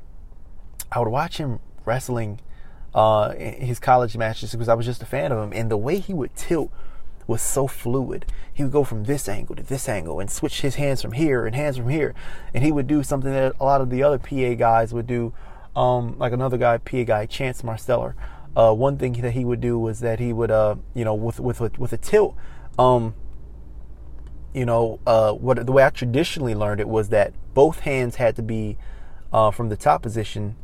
I 0.90 0.98
would 0.98 1.08
watch 1.08 1.38
him 1.38 1.60
wrestling 1.84 2.40
uh, 2.94 3.34
his 3.34 3.78
college 3.78 4.16
matches 4.16 4.52
because 4.52 4.68
I 4.68 4.74
was 4.74 4.86
just 4.86 5.02
a 5.02 5.06
fan 5.06 5.32
of 5.32 5.42
him. 5.42 5.52
And 5.58 5.70
the 5.70 5.76
way 5.76 6.00
he 6.00 6.12
would 6.12 6.34
tilt 6.34 6.70
was 7.26 7.42
so 7.42 7.66
fluid. 7.66 8.26
He 8.52 8.62
would 8.62 8.72
go 8.72 8.84
from 8.84 9.04
this 9.04 9.28
angle 9.28 9.56
to 9.56 9.62
this 9.62 9.88
angle 9.88 10.20
and 10.20 10.30
switch 10.30 10.60
his 10.60 10.76
hands 10.76 11.02
from 11.02 11.12
here 11.12 11.46
and 11.46 11.54
hands 11.54 11.76
from 11.76 11.88
here. 11.88 12.14
And 12.52 12.64
he 12.64 12.72
would 12.72 12.86
do 12.86 13.02
something 13.02 13.30
that 13.30 13.54
a 13.58 13.64
lot 13.64 13.80
of 13.80 13.90
the 13.90 14.02
other 14.02 14.18
PA 14.18 14.54
guys 14.54 14.92
would 14.92 15.06
do, 15.06 15.32
um, 15.74 16.18
like 16.18 16.32
another 16.32 16.58
guy, 16.58 16.78
PA 16.78 17.04
guy, 17.04 17.26
Chance 17.26 17.62
Marsteller. 17.62 18.14
Uh, 18.56 18.72
one 18.72 18.98
thing 18.98 19.12
that 19.14 19.32
he 19.32 19.44
would 19.44 19.60
do 19.60 19.78
was 19.78 20.00
that 20.00 20.20
he 20.20 20.32
would, 20.32 20.50
uh, 20.50 20.76
you 20.94 21.04
know, 21.04 21.14
with 21.14 21.40
with 21.40 21.60
with 21.78 21.92
a 21.92 21.96
tilt, 21.96 22.36
um, 22.78 23.14
you 24.52 24.64
know, 24.64 25.00
uh, 25.06 25.32
what 25.32 25.66
the 25.66 25.72
way 25.72 25.84
I 25.84 25.90
traditionally 25.90 26.54
learned 26.54 26.80
it 26.80 26.88
was 26.88 27.08
that 27.08 27.34
both 27.54 27.80
hands 27.80 28.16
had 28.16 28.36
to 28.36 28.42
be 28.42 28.78
uh, 29.32 29.50
from 29.50 29.68
the 29.68 29.76
top 29.76 30.02
position 30.02 30.54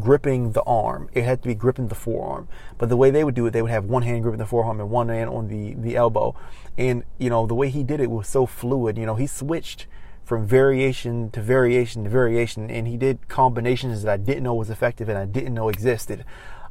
gripping 0.00 0.52
the 0.52 0.62
arm. 0.62 1.08
It 1.12 1.24
had 1.24 1.42
to 1.42 1.48
be 1.48 1.54
gripping 1.54 1.88
the 1.88 1.94
forearm. 1.94 2.48
But 2.76 2.88
the 2.88 2.96
way 2.96 3.10
they 3.10 3.24
would 3.24 3.34
do 3.34 3.46
it, 3.46 3.52
they 3.52 3.62
would 3.62 3.70
have 3.70 3.84
one 3.84 4.02
hand 4.02 4.22
gripping 4.22 4.38
the 4.38 4.46
forearm 4.46 4.80
and 4.80 4.90
one 4.90 5.08
hand 5.08 5.30
on 5.30 5.48
the, 5.48 5.74
the 5.74 5.96
elbow. 5.96 6.34
And, 6.76 7.04
you 7.18 7.30
know, 7.30 7.46
the 7.46 7.54
way 7.54 7.68
he 7.68 7.82
did 7.82 8.00
it 8.00 8.10
was 8.10 8.28
so 8.28 8.46
fluid. 8.46 8.98
You 8.98 9.06
know, 9.06 9.16
he 9.16 9.26
switched 9.26 9.86
from 10.24 10.46
variation 10.46 11.30
to 11.30 11.40
variation 11.40 12.04
to 12.04 12.10
variation, 12.10 12.70
and 12.70 12.86
he 12.86 12.98
did 12.98 13.28
combinations 13.28 14.02
that 14.02 14.12
I 14.12 14.16
didn't 14.18 14.42
know 14.42 14.54
was 14.54 14.68
effective 14.68 15.08
and 15.08 15.16
I 15.16 15.24
didn't 15.24 15.54
know 15.54 15.70
existed. 15.70 16.24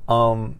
Um, 0.07 0.59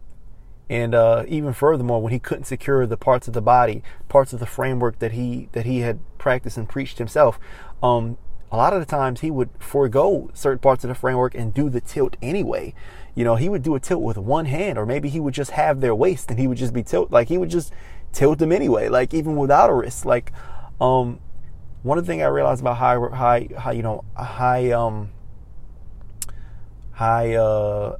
and 0.68 0.94
uh, 0.94 1.24
even 1.28 1.52
furthermore, 1.52 2.02
when 2.02 2.12
he 2.12 2.18
couldn't 2.18 2.44
secure 2.44 2.86
the 2.86 2.96
parts 2.96 3.28
of 3.28 3.34
the 3.34 3.40
body, 3.40 3.82
parts 4.08 4.32
of 4.32 4.40
the 4.40 4.46
framework 4.46 4.98
that 4.98 5.12
he 5.12 5.48
that 5.52 5.64
he 5.64 5.80
had 5.80 6.00
practiced 6.18 6.56
and 6.58 6.68
preached 6.68 6.98
himself, 6.98 7.38
um, 7.82 8.18
a 8.50 8.56
lot 8.56 8.72
of 8.72 8.80
the 8.80 8.86
times 8.86 9.20
he 9.20 9.30
would 9.30 9.50
forego 9.58 10.30
certain 10.32 10.58
parts 10.58 10.84
of 10.84 10.88
the 10.88 10.94
framework 10.94 11.34
and 11.34 11.52
do 11.52 11.68
the 11.68 11.80
tilt 11.80 12.16
anyway. 12.22 12.74
You 13.14 13.24
know, 13.24 13.36
he 13.36 13.48
would 13.48 13.62
do 13.62 13.74
a 13.74 13.80
tilt 13.80 14.02
with 14.02 14.16
one 14.16 14.46
hand, 14.46 14.78
or 14.78 14.86
maybe 14.86 15.08
he 15.08 15.20
would 15.20 15.34
just 15.34 15.50
have 15.52 15.80
their 15.80 15.94
waist 15.94 16.30
and 16.30 16.38
he 16.38 16.46
would 16.46 16.58
just 16.58 16.72
be 16.72 16.82
tilt 16.82 17.10
like 17.10 17.28
he 17.28 17.36
would 17.36 17.50
just 17.50 17.72
tilt 18.12 18.38
them 18.38 18.52
anyway, 18.52 18.88
like 18.88 19.12
even 19.12 19.36
without 19.36 19.70
a 19.70 19.74
wrist. 19.74 20.06
Like, 20.06 20.32
um, 20.80 21.20
one 21.82 21.98
of 21.98 22.06
the 22.06 22.12
things 22.12 22.22
I 22.22 22.26
realized 22.26 22.60
about 22.60 22.76
high, 22.76 22.96
high, 22.96 23.48
high, 23.58 23.72
you 23.72 23.82
know, 23.82 24.04
high, 24.16 24.70
um, 24.70 25.10
high, 26.92 27.34
uh, 27.34 27.96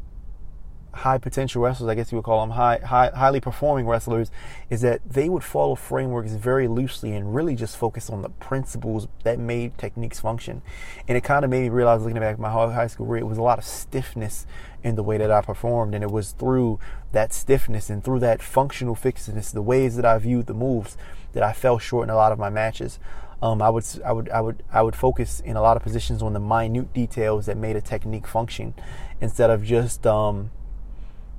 high 0.99 1.19
potential 1.19 1.63
wrestlers, 1.63 1.89
I 1.89 1.95
guess 1.95 2.13
you 2.13 2.17
would 2.17 2.25
call 2.25 2.41
them 2.41 2.51
high, 2.51 2.79
high, 2.79 3.11
highly 3.15 3.41
performing 3.41 3.87
wrestlers, 3.87 4.31
is 4.71 4.81
that 4.83 5.01
they 5.09 5.29
would 5.29 5.45
follow 5.45 5.75
frameworks 5.75 6.33
very 6.33 6.69
loosely 6.69 7.15
and 7.15 7.35
really 7.35 7.55
just 7.55 7.77
focus 7.77 8.11
on 8.11 8.23
the 8.23 8.29
principles 8.29 9.09
that 9.25 9.39
made 9.39 9.79
techniques 9.79 10.21
function. 10.21 10.63
And 11.07 11.17
it 11.17 11.25
kind 11.25 11.45
of 11.45 11.51
made 11.51 11.63
me 11.63 11.69
realize, 11.69 12.03
looking 12.03 12.19
back 12.21 12.35
at 12.35 12.39
my 12.39 12.51
high 12.51 12.87
school 12.87 13.07
career, 13.07 13.23
it 13.23 13.27
was 13.27 13.39
a 13.39 13.43
lot 13.43 13.59
of 13.59 13.65
stiffness 13.65 14.47
in 14.83 14.95
the 14.95 15.03
way 15.03 15.19
that 15.19 15.31
I 15.31 15.41
performed, 15.41 15.95
and 15.95 16.05
it 16.05 16.11
was 16.11 16.33
through 16.33 16.79
that 17.13 17.33
stiffness 17.33 17.91
and 17.91 18.05
through 18.05 18.21
that 18.21 18.43
functional 18.43 18.95
fixedness, 18.95 19.51
the 19.51 19.63
ways 19.63 19.97
that 19.97 20.05
I 20.05 20.19
viewed 20.19 20.47
the 20.47 20.55
moves, 20.55 20.97
that 21.33 21.43
I 21.43 21.53
fell 21.53 21.79
short 21.79 22.05
in 22.05 22.11
a 22.11 22.17
lot 22.17 22.33
of 22.33 22.39
my 22.39 22.51
matches. 22.51 22.99
Um, 23.41 23.63
I 23.63 23.71
would 23.71 23.85
I 24.05 24.13
would 24.13 24.29
I 24.31 24.41
would 24.41 24.63
I 24.73 24.83
would 24.83 24.97
focus 24.97 25.41
in 25.41 25.57
a 25.57 25.63
lot 25.63 25.77
of 25.77 25.83
positions 25.85 26.23
on 26.23 26.33
the 26.33 26.41
minute 26.41 26.93
details 26.93 27.47
that 27.47 27.57
made 27.57 27.77
a 27.77 27.81
technique 27.81 28.27
function, 28.27 28.75
instead 29.21 29.51
of 29.51 29.63
just 29.63 30.05
um, 30.07 30.51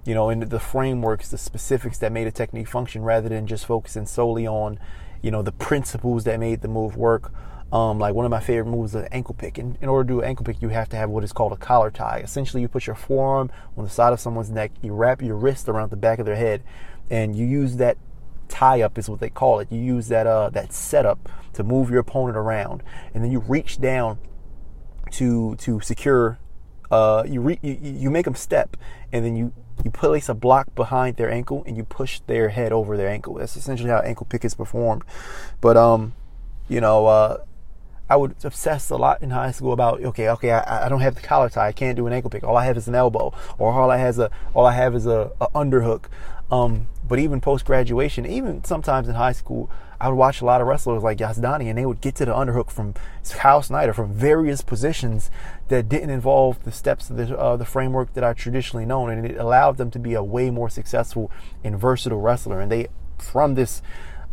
you 0.09 0.15
know, 0.15 0.31
into 0.31 0.47
the 0.47 0.59
frameworks, 0.59 1.29
the 1.29 1.37
specifics 1.37 1.99
that 1.99 2.11
made 2.11 2.25
a 2.25 2.31
technique 2.31 2.67
function 2.67 3.03
rather 3.03 3.29
than 3.29 3.45
just 3.45 3.67
focusing 3.67 4.07
solely 4.07 4.47
on, 4.47 4.79
you 5.21 5.29
know, 5.29 5.43
the 5.43 5.51
principles 5.51 6.23
that 6.23 6.39
made 6.39 6.61
the 6.61 6.67
move 6.67 6.97
work. 6.97 7.31
Um, 7.71 7.99
like 7.99 8.15
one 8.15 8.25
of 8.25 8.31
my 8.31 8.39
favorite 8.39 8.71
moves 8.71 8.95
is 8.95 9.03
an 9.03 9.09
ankle 9.11 9.35
pick. 9.35 9.59
In, 9.59 9.77
in 9.81 9.87
order 9.87 10.07
to 10.07 10.13
do 10.15 10.19
an 10.21 10.25
ankle 10.25 10.43
pick, 10.43 10.63
you 10.63 10.69
have 10.69 10.89
to 10.89 10.97
have 10.97 11.11
what 11.11 11.23
is 11.23 11.31
called 11.31 11.51
a 11.51 11.57
collar 11.57 11.91
tie. 11.91 12.21
Essentially, 12.23 12.63
you 12.63 12.67
put 12.67 12.87
your 12.87 12.95
forearm 12.95 13.51
on 13.77 13.83
the 13.83 13.89
side 13.91 14.11
of 14.11 14.19
someone's 14.19 14.49
neck, 14.49 14.71
you 14.81 14.93
wrap 14.93 15.21
your 15.21 15.35
wrist 15.35 15.69
around 15.69 15.91
the 15.91 15.95
back 15.95 16.17
of 16.17 16.25
their 16.25 16.35
head, 16.35 16.63
and 17.11 17.35
you 17.35 17.45
use 17.45 17.75
that 17.75 17.95
tie 18.47 18.81
up 18.81 18.97
is 18.97 19.09
what 19.09 19.19
they 19.19 19.29
call 19.29 19.59
it. 19.59 19.71
You 19.71 19.79
use 19.79 20.07
that 20.07 20.25
uh, 20.25 20.49
that 20.49 20.73
setup 20.73 21.29
to 21.53 21.63
move 21.63 21.91
your 21.91 21.99
opponent 21.99 22.35
around, 22.35 22.81
and 23.13 23.23
then 23.23 23.31
you 23.31 23.41
reach 23.41 23.79
down 23.79 24.17
to 25.11 25.55
to 25.57 25.79
secure. 25.81 26.39
Uh, 26.89 27.23
you, 27.27 27.39
re- 27.39 27.59
you 27.61 27.77
you 27.79 28.09
make 28.09 28.25
them 28.25 28.33
step, 28.33 28.75
and 29.13 29.23
then 29.23 29.35
you 29.35 29.53
you 29.83 29.91
place 29.91 30.29
a 30.29 30.33
block 30.33 30.73
behind 30.75 31.17
their 31.17 31.31
ankle 31.31 31.63
and 31.65 31.77
you 31.77 31.83
push 31.83 32.19
their 32.27 32.49
head 32.49 32.71
over 32.71 32.97
their 32.97 33.09
ankle. 33.09 33.35
That's 33.35 33.55
essentially 33.55 33.89
how 33.89 33.99
ankle 33.99 34.25
pick 34.29 34.43
is 34.43 34.53
performed. 34.53 35.03
But 35.61 35.77
um, 35.77 36.13
you 36.67 36.81
know, 36.81 37.07
uh, 37.07 37.37
I 38.09 38.15
would 38.15 38.35
obsess 38.43 38.89
a 38.89 38.97
lot 38.97 39.21
in 39.21 39.29
high 39.29 39.51
school 39.51 39.71
about 39.71 40.03
okay, 40.03 40.29
okay, 40.29 40.51
I, 40.51 40.85
I 40.85 40.89
don't 40.89 41.01
have 41.01 41.15
the 41.15 41.21
collar 41.21 41.49
tie, 41.49 41.67
I 41.67 41.71
can't 41.71 41.95
do 41.95 42.07
an 42.07 42.13
ankle 42.13 42.29
pick. 42.29 42.43
All 42.43 42.57
I 42.57 42.65
have 42.65 42.77
is 42.77 42.87
an 42.87 42.95
elbow, 42.95 43.33
or 43.57 43.71
all 43.71 43.91
I 43.91 43.97
has 43.97 44.19
a 44.19 44.31
all 44.53 44.65
I 44.65 44.73
have 44.73 44.95
is 44.95 45.05
a, 45.05 45.31
a 45.39 45.47
underhook. 45.49 46.05
Um, 46.51 46.87
but 47.07 47.19
even 47.19 47.41
post 47.41 47.65
graduation, 47.65 48.25
even 48.25 48.63
sometimes 48.63 49.07
in 49.07 49.15
high 49.15 49.33
school, 49.33 49.69
I 50.01 50.07
would 50.07 50.15
watch 50.15 50.41
a 50.41 50.45
lot 50.45 50.61
of 50.61 50.67
wrestlers 50.67 51.03
like 51.03 51.17
Yazdani, 51.17 51.65
and 51.65 51.77
they 51.77 51.85
would 51.85 52.01
get 52.01 52.15
to 52.15 52.25
the 52.25 52.33
underhook 52.33 52.71
from 52.71 52.93
Kyle 53.29 53.61
Snyder 53.61 53.93
from 53.93 54.13
various 54.13 54.61
positions 54.61 55.29
that 55.67 55.89
didn't 55.89 56.09
involve 56.09 56.63
the 56.63 56.71
steps 56.71 57.09
of 57.09 57.17
the, 57.17 57.37
uh, 57.37 57.57
the 57.57 57.65
framework 57.65 58.13
that 58.13 58.23
I 58.23 58.33
traditionally 58.33 58.85
known, 58.85 59.09
and 59.09 59.25
it 59.25 59.37
allowed 59.37 59.77
them 59.77 59.91
to 59.91 59.99
be 59.99 60.13
a 60.13 60.23
way 60.23 60.49
more 60.49 60.69
successful 60.69 61.31
and 61.63 61.77
versatile 61.77 62.21
wrestler. 62.21 62.61
And 62.61 62.71
they, 62.71 62.87
from 63.17 63.55
this 63.55 63.81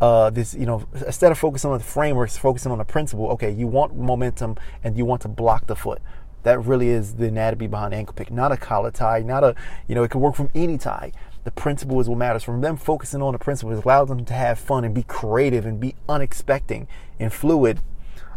uh, 0.00 0.30
this, 0.30 0.54
you 0.54 0.66
know, 0.66 0.86
instead 1.06 1.32
of 1.32 1.38
focusing 1.38 1.70
on 1.70 1.78
the 1.78 1.84
frameworks, 1.84 2.36
focusing 2.36 2.70
on 2.70 2.78
the 2.78 2.84
principle. 2.84 3.28
Okay, 3.30 3.50
you 3.50 3.66
want 3.66 3.96
momentum 3.96 4.56
and 4.84 4.96
you 4.96 5.04
want 5.04 5.22
to 5.22 5.28
block 5.28 5.66
the 5.66 5.76
foot. 5.76 6.02
That 6.42 6.64
really 6.64 6.90
is 6.90 7.14
the 7.14 7.26
anatomy 7.26 7.66
behind 7.66 7.92
ankle 7.92 8.14
pick, 8.14 8.30
not 8.30 8.52
a 8.52 8.56
collar 8.56 8.90
tie, 8.90 9.20
not 9.20 9.42
a, 9.42 9.56
you 9.88 9.94
know, 9.94 10.04
it 10.04 10.10
can 10.10 10.20
work 10.20 10.36
from 10.36 10.50
any 10.54 10.78
tie. 10.78 11.12
The 11.46 11.52
principle 11.52 12.00
is 12.00 12.08
what 12.08 12.18
matters. 12.18 12.42
From 12.42 12.60
them 12.60 12.76
focusing 12.76 13.22
on 13.22 13.32
the 13.32 13.38
principle, 13.38 13.72
it 13.72 13.84
allows 13.84 14.08
them 14.08 14.24
to 14.24 14.34
have 14.34 14.58
fun 14.58 14.84
and 14.84 14.92
be 14.92 15.04
creative 15.04 15.64
and 15.64 15.78
be 15.78 15.94
unexpected 16.08 16.88
and 17.20 17.32
fluid 17.32 17.78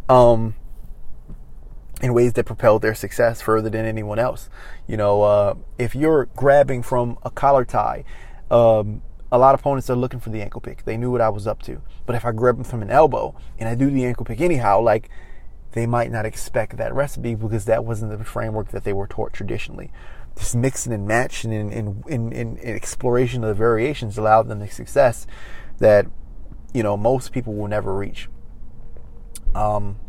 um, 0.08 0.54
in 2.04 2.14
ways 2.14 2.34
that 2.34 2.46
propel 2.46 2.78
their 2.78 2.94
success 2.94 3.42
further 3.42 3.68
than 3.68 3.84
anyone 3.84 4.20
else. 4.20 4.48
You 4.86 4.96
know, 4.98 5.24
uh, 5.24 5.56
if 5.80 5.96
you're 5.96 6.26
grabbing 6.36 6.84
from 6.84 7.18
a 7.24 7.32
collar 7.32 7.66
tie, 7.66 8.04
um, 8.52 9.02
a 9.32 9.40
lot 9.40 9.56
of 9.56 9.62
opponents 9.62 9.90
are 9.90 9.96
looking 9.96 10.20
for 10.20 10.30
the 10.30 10.44
ankle 10.44 10.62
pick. 10.62 10.86
They 10.86 10.96
knew 10.96 11.10
what 11.10 11.22
I 11.22 11.30
was 11.30 11.48
up 11.48 11.64
to. 11.64 11.82
But 12.06 12.16
if 12.16 12.24
I 12.24 12.32
grab 12.32 12.58
them 12.58 12.64
from 12.64 12.84
an 12.84 12.92
elbow 12.92 13.36
and 13.58 13.68
I 13.68 13.74
do 13.74 13.90
the 13.90 14.06
ankle 14.06 14.24
pick 14.24 14.40
anyhow, 14.40 14.82
like 14.82 15.10
they 15.72 15.88
might 15.88 16.12
not 16.12 16.28
expect 16.28 16.78
that 16.78 16.94
recipe 16.94 17.34
because 17.34 17.66
that 17.66 17.84
wasn't 17.84 18.16
the 18.16 18.24
framework 18.24 18.70
that 18.70 18.84
they 18.84 18.94
were 18.94 19.08
taught 19.08 19.34
traditionally. 19.34 19.92
This 20.40 20.56
mixing 20.56 20.94
and 20.94 21.08
matching 21.08 21.54
and, 21.54 21.72
and, 21.72 22.04
and, 22.08 22.34
and 22.34 22.60
exploration 22.60 23.44
of 23.44 23.50
the 23.50 23.54
variations 23.54 24.18
allowed 24.18 24.48
them 24.48 24.60
the 24.60 24.70
success 24.70 25.28
that 25.80 26.08
you 26.74 26.82
know 26.82 26.98
most 26.98 27.32
people 27.32 27.54
will 27.54 27.68
never 27.68 27.96
reach. 27.96 28.30
Um, 29.54 30.00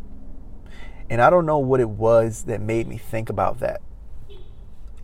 and 1.08 1.20
I 1.20 1.28
don't 1.30 1.46
know 1.46 1.58
what 1.58 1.80
it 1.80 1.90
was 1.90 2.44
that 2.44 2.60
made 2.60 2.87
me 2.87 2.96
think 2.96 3.28
about 3.28 3.58
that. 3.60 3.80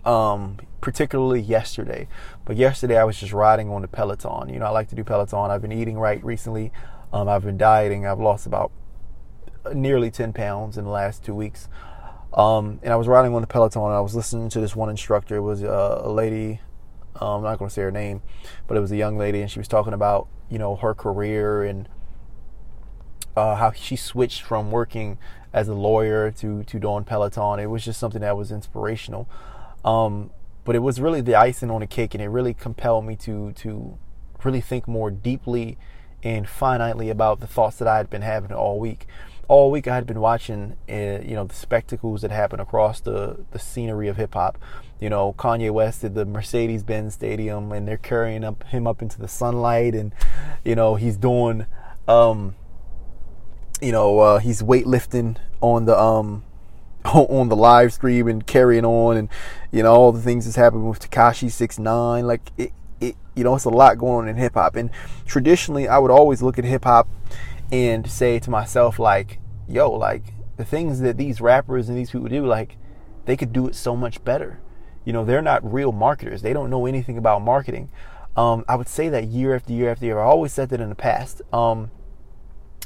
Um, 0.05 0.59
particularly 0.81 1.41
yesterday. 1.41 2.07
But 2.45 2.57
yesterday 2.57 2.97
I 2.97 3.03
was 3.03 3.19
just 3.19 3.33
riding 3.33 3.71
on 3.71 3.83
the 3.83 3.89
Peloton. 3.89 4.49
You 4.49 4.61
know, 4.61 4.67
I 4.67 4.71
like 4.71 4.89
to 4.91 4.95
do 4.95 5.03
Peloton. 5.03 5.51
I've 5.51 5.63
been 5.63 5.73
eating 5.73 5.99
right 5.99 6.25
recently. 6.25 6.71
Um, 7.13 7.29
I've 7.29 7.43
been 7.43 7.59
dieting. 7.59 8.07
I've 8.07 8.21
lost 8.21 8.47
about 8.47 8.71
nearly 9.75 10.13
10 10.13 10.33
pounds 10.33 10.79
in 10.79 10.85
the 10.85 10.91
last 10.91 11.25
two 11.25 11.35
weeks. 11.35 11.69
Um, 12.37 12.81
and 12.83 12.93
I 12.93 12.97
was 12.97 13.09
riding 13.09 13.35
on 13.35 13.41
the 13.41 13.47
Peloton. 13.47 13.83
And 13.83 13.95
I 13.95 14.01
was 14.01 14.15
listening 14.15 14.49
to 14.51 14.61
this 14.61 14.77
one 14.77 14.91
instructor. 14.91 15.37
It 15.37 15.41
was 15.41 15.63
a, 15.63 16.03
a 16.05 16.11
lady. 16.11 16.61
Um, 17.17 17.39
I'm 17.39 17.43
not 17.43 17.59
going 17.59 17.69
to 17.69 17.75
say 17.75 17.83
her 17.83 17.91
name, 17.91 18.23
but 18.67 18.77
it 18.77 18.81
was 18.81 18.93
a 18.93 18.97
young 18.97 19.17
lady, 19.17 19.41
and 19.41 19.51
she 19.51 19.59
was 19.59 19.69
talking 19.69 19.95
about 19.95 20.29
you 20.51 20.59
know 20.59 20.77
her 20.77 20.95
career 20.95 21.63
and 21.63 21.89
uh, 23.35 23.57
how 23.57 23.73
she 23.73 23.97
switched 23.97 24.43
from 24.43 24.71
working 24.71 25.19
as 25.53 25.69
a 25.69 25.75
lawyer 25.75 26.31
to 26.33 26.63
to 26.65 26.79
doing 26.79 27.05
Peloton. 27.05 27.59
It 27.59 27.67
was 27.67 27.85
just 27.85 27.99
something 27.99 28.21
that 28.21 28.37
was 28.37 28.53
inspirational. 28.53 29.29
Um, 29.83 30.31
but 30.65 30.75
it 30.75 30.81
was 30.81 31.01
really 31.01 31.23
the 31.23 31.37
icing 31.37 31.71
on 31.71 31.81
the 31.81 31.87
cake, 31.87 32.13
and 32.13 32.23
it 32.23 32.29
really 32.29 32.53
compelled 32.53 33.07
me 33.07 33.17
to 33.17 33.53
to 33.53 33.97
really 34.45 34.61
think 34.61 34.87
more 34.87 35.11
deeply 35.11 35.79
and 36.23 36.47
finitely 36.47 37.11
about 37.11 37.41
the 37.41 37.47
thoughts 37.47 37.77
that 37.77 37.89
I 37.89 37.97
had 37.99 38.11
been 38.11 38.23
having 38.23 38.53
all 38.53 38.79
week. 38.79 39.07
All 39.49 39.71
week 39.71 39.87
I 39.87 39.95
had 39.95 40.07
been 40.07 40.21
watching, 40.21 40.77
uh, 40.89 41.21
you 41.23 41.35
know, 41.35 41.45
the 41.45 41.55
spectacles 41.55 42.23
that 42.23 42.31
happen 42.31 42.59
across 42.59 43.01
the 43.01 43.45
the 43.53 43.59
scenery 43.59 44.09
of 44.09 44.17
hip 44.17 44.35
hop. 44.35 44.59
You 45.01 45.09
know, 45.11 45.35
Kanye 45.35 45.71
West 45.71 46.01
did 46.01 46.15
the 46.15 46.25
Mercedes-Benz 46.25 47.15
Stadium, 47.15 47.71
and 47.71 47.87
they're 47.87 47.97
carrying 47.97 48.43
up 48.43 48.65
him 48.65 48.87
up 48.87 49.03
into 49.03 49.21
the 49.21 49.29
sunlight, 49.29 49.95
and 49.95 50.13
you 50.65 50.75
know 50.75 50.97
he's 50.97 51.17
doing, 51.17 51.67
um, 52.09 52.57
you 53.81 53.93
know, 53.93 54.19
uh, 54.19 54.39
he's 54.39 54.63
weightlifting 54.63 55.37
on 55.61 55.85
the 55.85 55.99
um 55.99 56.45
on 57.15 57.49
the 57.49 57.57
live 57.57 57.93
stream 57.93 58.27
and 58.27 58.47
carrying 58.47 58.85
on 58.85 59.17
and 59.17 59.29
you 59.71 59.83
know 59.83 59.93
all 59.93 60.13
the 60.13 60.21
things 60.21 60.45
that's 60.45 60.57
happening 60.57 60.89
with 60.89 60.99
Tekashi 60.99 61.51
Six 61.51 61.79
Nine 61.79 62.27
like 62.27 62.51
it, 62.57 62.73
it 63.01 63.15
you 63.35 63.45
know 63.45 63.55
it's 63.55 63.65
a 63.65 63.71
lot 63.71 63.99
going 63.99 64.25
on 64.25 64.29
in 64.29 64.37
hip 64.37 64.55
hop 64.55 64.77
and 64.77 64.91
traditionally 65.25 65.87
I 65.87 65.99
would 65.99 66.11
always 66.11 66.43
look 66.43 66.59
at 66.59 66.65
hip 66.65 66.85
hop 66.85 67.09
and 67.73 68.11
say 68.11 68.39
to 68.39 68.51
myself 68.51 68.99
like 68.99 69.39
yo 69.69 69.91
like 69.91 70.35
the 70.57 70.65
things 70.65 71.01
that 71.01 71.17
these 71.17 71.41
rappers 71.41 71.89
and 71.89 71.99
these 71.99 72.11
people 72.11 72.29
do 72.29 72.47
like 72.47 72.77
they 73.25 73.37
could 73.37 73.53
do 73.53 73.67
it 73.67 73.75
so 73.75 73.97
much 73.97 74.23
better. 74.25 74.61
You 75.05 75.13
know 75.13 75.25
they're 75.25 75.43
not 75.43 75.71
real 75.71 75.93
marketers. 75.93 76.43
They 76.43 76.53
don't 76.53 76.71
know 76.71 76.87
anything 76.87 77.19
about 77.19 77.43
marketing. 77.43 77.91
Um, 78.37 78.65
I 78.69 78.77
would 78.77 78.89
say 78.89 79.09
that 79.09 79.25
year 79.27 79.55
after 79.55 79.73
year 79.73 79.91
after 79.91 80.05
year 80.05 80.21
I 80.21 80.25
always 80.25 80.53
said 80.53 80.69
that 80.71 80.81
in 80.81 80.89
the 80.89 80.95
past. 80.95 81.43
Um, 81.53 81.91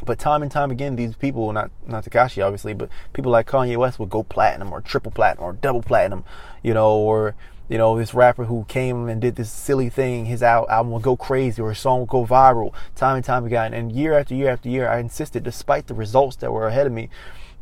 but 0.05 0.19
time 0.19 0.43
and 0.43 0.51
time 0.51 0.71
again, 0.71 0.97
these 0.97 1.15
people, 1.17 1.53
not 1.53 1.71
not 1.87 2.05
Tekashi 2.05 2.45
obviously, 2.45 2.75
but 2.75 2.89
people 3.13 3.31
like 3.31 3.47
Kanye 3.47 3.77
West 3.77 3.99
would 3.99 4.11
go 4.11 4.23
platinum 4.23 4.73
or 4.73 4.81
triple 4.81 5.13
platinum 5.13 5.45
or 5.45 5.53
double 5.53 5.83
platinum, 5.83 6.25
you 6.63 6.75
know, 6.75 6.97
or 6.97 7.35
you 7.71 7.79
know 7.79 7.97
this 7.97 8.13
rapper 8.13 8.47
who 8.47 8.65
came 8.67 9.09
and 9.09 9.21
did 9.21 9.37
this 9.37 9.51
silly 9.51 9.89
thing, 9.89 10.27
his 10.27 10.43
album 10.43 10.91
would 10.91 11.03
go 11.03 11.17
crazy 11.17 11.63
or 11.63 11.69
his 11.69 11.79
song 11.79 12.01
would 12.01 12.09
go 12.09 12.27
viral 12.27 12.75
time 12.97 13.15
and 13.15 13.25
time 13.25 13.47
again. 13.47 13.73
And 13.73 13.93
year 13.93 14.19
after 14.19 14.35
year 14.35 14.51
after 14.51 14.69
year, 14.69 14.89
I 14.89 14.99
insisted, 14.99 15.45
despite 15.45 15.87
the 15.87 15.95
results 15.95 16.35
that 16.39 16.53
were 16.53 16.67
ahead 16.67 16.89
of 16.89 16.93
me, 16.93 17.09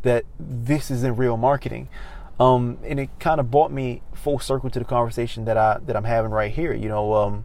that 0.03 0.25
this 0.41 0.91
isn't 0.91 1.17
real 1.17 1.37
marketing. 1.37 1.91
Um, 2.41 2.79
and 2.85 2.99
it 2.99 3.11
kind 3.21 3.39
of 3.39 3.51
brought 3.51 3.71
me 3.71 4.01
full 4.15 4.39
circle 4.39 4.71
to 4.71 4.79
the 4.79 4.85
conversation 4.87 5.45
that 5.45 5.59
I 5.59 5.79
that 5.85 5.95
I'm 5.95 6.05
having 6.05 6.31
right 6.31 6.53
here. 6.53 6.73
You 6.73 6.89
know, 6.89 7.13
um, 7.13 7.45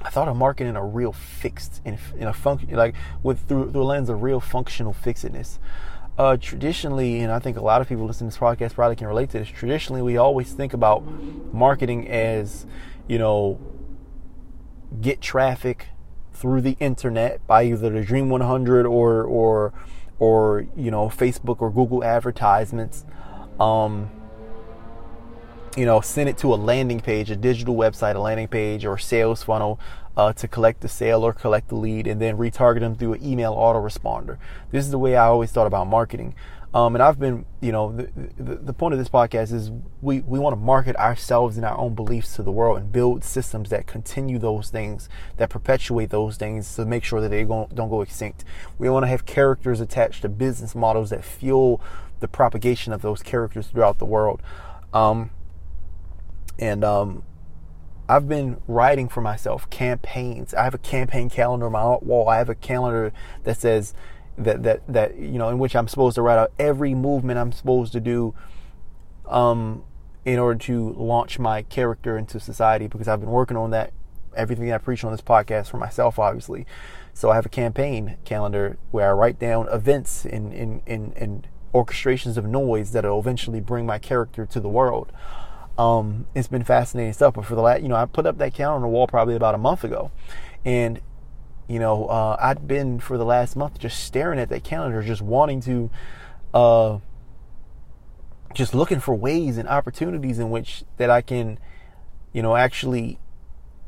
I 0.00 0.10
thought 0.10 0.28
of 0.28 0.36
marketing 0.36 0.76
a 0.76 0.84
real 0.84 1.12
fixed 1.12 1.80
in, 1.84 1.98
in 2.16 2.28
a 2.28 2.32
function 2.32 2.70
like 2.70 2.94
with 3.24 3.48
through 3.48 3.72
through 3.72 3.84
lens 3.84 4.08
of 4.08 4.22
real 4.22 4.38
functional 4.38 4.92
fixedness. 4.92 5.58
Uh, 6.18 6.36
traditionally, 6.36 7.20
and 7.20 7.30
I 7.30 7.38
think 7.38 7.56
a 7.56 7.60
lot 7.60 7.80
of 7.80 7.88
people 7.88 8.04
listening 8.04 8.30
to 8.30 8.34
this 8.34 8.40
podcast 8.40 8.74
probably 8.74 8.96
can 8.96 9.06
relate 9.06 9.30
to 9.30 9.38
this. 9.38 9.48
Traditionally, 9.48 10.02
we 10.02 10.16
always 10.16 10.52
think 10.52 10.74
about 10.74 11.04
marketing 11.54 12.08
as, 12.08 12.66
you 13.06 13.18
know, 13.20 13.60
get 15.00 15.20
traffic 15.20 15.86
through 16.32 16.60
the 16.60 16.76
internet 16.80 17.46
by 17.46 17.62
either 17.62 17.90
the 17.90 18.02
Dream 18.02 18.30
100 18.30 18.84
or 18.84 19.22
or 19.22 19.72
or 20.18 20.66
you 20.76 20.90
know 20.90 21.08
Facebook 21.08 21.60
or 21.60 21.70
Google 21.70 22.02
advertisements. 22.02 23.04
Um, 23.60 24.10
you 25.78 25.86
know, 25.86 26.00
send 26.00 26.28
it 26.28 26.36
to 26.38 26.52
a 26.52 26.56
landing 26.56 26.98
page, 26.98 27.30
a 27.30 27.36
digital 27.36 27.76
website, 27.76 28.16
a 28.16 28.18
landing 28.18 28.48
page, 28.48 28.84
or 28.84 28.98
sales 28.98 29.44
funnel 29.44 29.78
uh, 30.16 30.32
to 30.32 30.48
collect 30.48 30.80
the 30.80 30.88
sale 30.88 31.24
or 31.24 31.32
collect 31.32 31.68
the 31.68 31.76
lead, 31.76 32.08
and 32.08 32.20
then 32.20 32.36
retarget 32.36 32.80
them 32.80 32.96
through 32.96 33.12
an 33.12 33.24
email 33.24 33.54
autoresponder. 33.54 34.38
This 34.72 34.84
is 34.84 34.90
the 34.90 34.98
way 34.98 35.14
I 35.14 35.26
always 35.26 35.52
thought 35.52 35.68
about 35.68 35.86
marketing. 35.86 36.34
Um, 36.74 36.96
and 36.96 37.02
I've 37.02 37.18
been, 37.18 37.46
you 37.60 37.72
know, 37.72 37.92
the, 37.92 38.10
the, 38.36 38.56
the, 38.56 38.72
point 38.74 38.92
of 38.92 38.98
this 38.98 39.08
podcast 39.08 39.54
is 39.54 39.70
we, 40.02 40.20
we 40.20 40.38
want 40.38 40.52
to 40.52 40.60
market 40.60 40.96
ourselves 40.96 41.56
and 41.56 41.64
our 41.64 41.78
own 41.78 41.94
beliefs 41.94 42.36
to 42.36 42.42
the 42.42 42.52
world 42.52 42.76
and 42.76 42.92
build 42.92 43.24
systems 43.24 43.70
that 43.70 43.86
continue 43.86 44.38
those 44.38 44.68
things, 44.68 45.08
that 45.38 45.48
perpetuate 45.48 46.10
those 46.10 46.36
things 46.36 46.74
to 46.74 46.84
make 46.84 47.04
sure 47.04 47.22
that 47.22 47.30
they 47.30 47.44
don't, 47.44 47.74
don't 47.74 47.88
go 47.88 48.02
extinct. 48.02 48.44
We 48.78 48.90
want 48.90 49.04
to 49.04 49.08
have 49.08 49.24
characters 49.24 49.80
attached 49.80 50.22
to 50.22 50.28
business 50.28 50.74
models 50.74 51.08
that 51.08 51.24
fuel 51.24 51.80
the 52.20 52.28
propagation 52.28 52.92
of 52.92 53.00
those 53.00 53.22
characters 53.22 53.68
throughout 53.68 53.98
the 53.98 54.04
world. 54.04 54.42
Um, 54.92 55.30
and 56.58 56.84
um, 56.84 57.22
I've 58.08 58.28
been 58.28 58.60
writing 58.66 59.08
for 59.08 59.20
myself 59.20 59.68
campaigns. 59.70 60.54
I 60.54 60.64
have 60.64 60.74
a 60.74 60.78
campaign 60.78 61.28
calendar 61.28 61.66
on 61.66 61.72
my 61.72 61.84
wall. 61.84 62.28
I 62.28 62.38
have 62.38 62.48
a 62.48 62.54
calendar 62.54 63.12
that 63.44 63.58
says 63.58 63.94
that 64.36 64.62
that 64.62 64.82
that 64.88 65.16
you 65.16 65.38
know 65.38 65.48
in 65.48 65.58
which 65.58 65.74
I'm 65.76 65.88
supposed 65.88 66.14
to 66.14 66.22
write 66.22 66.38
out 66.38 66.52
every 66.58 66.94
movement 66.94 67.38
I'm 67.38 67.52
supposed 67.52 67.92
to 67.92 68.00
do 68.00 68.34
um, 69.26 69.84
in 70.24 70.38
order 70.38 70.58
to 70.60 70.92
launch 70.92 71.38
my 71.38 71.62
character 71.62 72.16
into 72.16 72.40
society 72.40 72.86
because 72.86 73.08
I've 73.08 73.20
been 73.20 73.30
working 73.30 73.56
on 73.56 73.70
that 73.70 73.92
everything 74.36 74.72
I 74.72 74.78
preach 74.78 75.02
on 75.04 75.10
this 75.10 75.20
podcast 75.20 75.68
for 75.68 75.76
myself 75.76 76.18
obviously. 76.18 76.66
So 77.12 77.30
I 77.30 77.34
have 77.34 77.46
a 77.46 77.50
campaign 77.50 78.16
calendar 78.24 78.78
where 78.92 79.10
I 79.10 79.12
write 79.12 79.40
down 79.40 79.68
events 79.68 80.24
and 80.24 80.52
in, 80.52 80.82
in, 80.86 81.12
in 81.16 81.44
orchestrations 81.74 82.36
of 82.36 82.44
noise 82.44 82.92
that 82.92 83.04
will 83.04 83.18
eventually 83.18 83.60
bring 83.60 83.86
my 83.86 83.98
character 83.98 84.46
to 84.46 84.60
the 84.60 84.68
world. 84.68 85.10
Um, 85.78 86.26
it's 86.34 86.48
been 86.48 86.64
fascinating 86.64 87.12
stuff. 87.12 87.34
But 87.34 87.46
for 87.46 87.54
the 87.54 87.62
last, 87.62 87.82
you 87.82 87.88
know, 87.88 87.94
I 87.94 88.04
put 88.04 88.26
up 88.26 88.36
that 88.38 88.52
calendar 88.52 88.76
on 88.76 88.82
the 88.82 88.88
wall 88.88 89.06
probably 89.06 89.36
about 89.36 89.54
a 89.54 89.58
month 89.58 89.84
ago, 89.84 90.10
and 90.64 91.00
you 91.68 91.78
know, 91.78 92.06
uh, 92.06 92.36
I'd 92.40 92.66
been 92.66 92.98
for 92.98 93.18
the 93.18 93.24
last 93.24 93.54
month 93.54 93.78
just 93.78 94.02
staring 94.02 94.40
at 94.40 94.48
that 94.48 94.64
calendar, 94.64 95.02
just 95.02 95.20
wanting 95.20 95.60
to, 95.62 95.90
uh, 96.54 96.98
just 98.54 98.74
looking 98.74 99.00
for 99.00 99.14
ways 99.14 99.58
and 99.58 99.68
opportunities 99.68 100.38
in 100.38 100.50
which 100.50 100.82
that 100.96 101.10
I 101.10 101.20
can, 101.20 101.58
you 102.32 102.42
know, 102.42 102.56
actually 102.56 103.18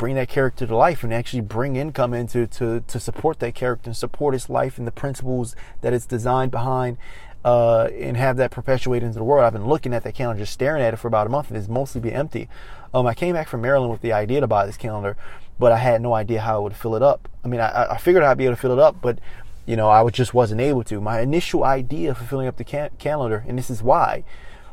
bring 0.01 0.15
that 0.15 0.31
character 0.31 0.67
to 0.67 0.75
life 0.75 1.05
and 1.05 1.13
actually 1.13 1.43
bring 1.43 1.77
income 1.77 2.15
into 2.15 2.47
to 2.47 2.81
to 2.89 2.99
support 2.99 3.39
that 3.39 3.55
character 3.55 3.91
and 3.91 3.97
support 3.97 4.35
its 4.35 4.49
life 4.49 4.79
and 4.79 4.87
the 4.87 4.93
principles 4.93 5.55
that 5.83 5.93
it's 5.93 6.07
designed 6.07 6.51
behind 6.51 6.97
uh, 7.45 7.85
and 7.99 8.17
have 8.17 8.39
that 8.39 8.51
perpetuate 8.51 9.03
into 9.03 9.19
the 9.19 9.25
world. 9.25 9.45
I've 9.45 9.53
been 9.53 9.67
looking 9.67 9.93
at 9.93 10.03
that 10.05 10.15
calendar, 10.15 10.41
just 10.41 10.55
staring 10.55 10.83
at 10.83 10.95
it 10.95 10.97
for 10.97 11.09
about 11.09 11.27
a 11.27 11.31
month, 11.31 11.49
and 11.49 11.57
it's 11.59 11.69
mostly 11.69 12.01
been 12.01 12.15
empty. 12.15 12.49
Um, 12.95 13.07
I 13.07 13.13
came 13.13 13.35
back 13.35 13.47
from 13.47 13.61
Maryland 13.61 13.93
with 13.93 14.01
the 14.01 14.15
idea 14.15 14.41
to 14.41 14.47
buy 14.47 14.65
this 14.65 14.79
calendar, 14.79 15.19
but 15.59 15.71
I 15.71 15.77
had 15.77 16.01
no 16.01 16.15
idea 16.15 16.41
how 16.41 16.57
I 16.57 16.59
would 16.61 16.77
fill 16.77 16.97
it 16.97 17.03
up. 17.03 17.29
I 17.45 17.49
mean, 17.49 17.61
I, 17.61 17.93
I 17.93 17.99
figured 17.99 18.25
I'd 18.25 18.39
be 18.39 18.47
able 18.47 18.57
to 18.57 18.61
fill 18.61 18.73
it 18.73 18.79
up, 18.79 19.03
but 19.03 19.19
you 19.67 19.77
know, 19.77 19.91
I 19.91 20.09
just 20.09 20.33
wasn't 20.33 20.63
able 20.63 20.83
to. 20.85 20.99
My 21.03 21.21
initial 21.21 21.63
idea 21.63 22.15
for 22.15 22.25
filling 22.25 22.47
up 22.47 22.57
the 22.57 22.65
ca- 22.65 22.89
calendar, 22.99 23.45
and 23.47 23.59
this 23.59 23.69
is 23.69 23.83
why, 23.83 24.25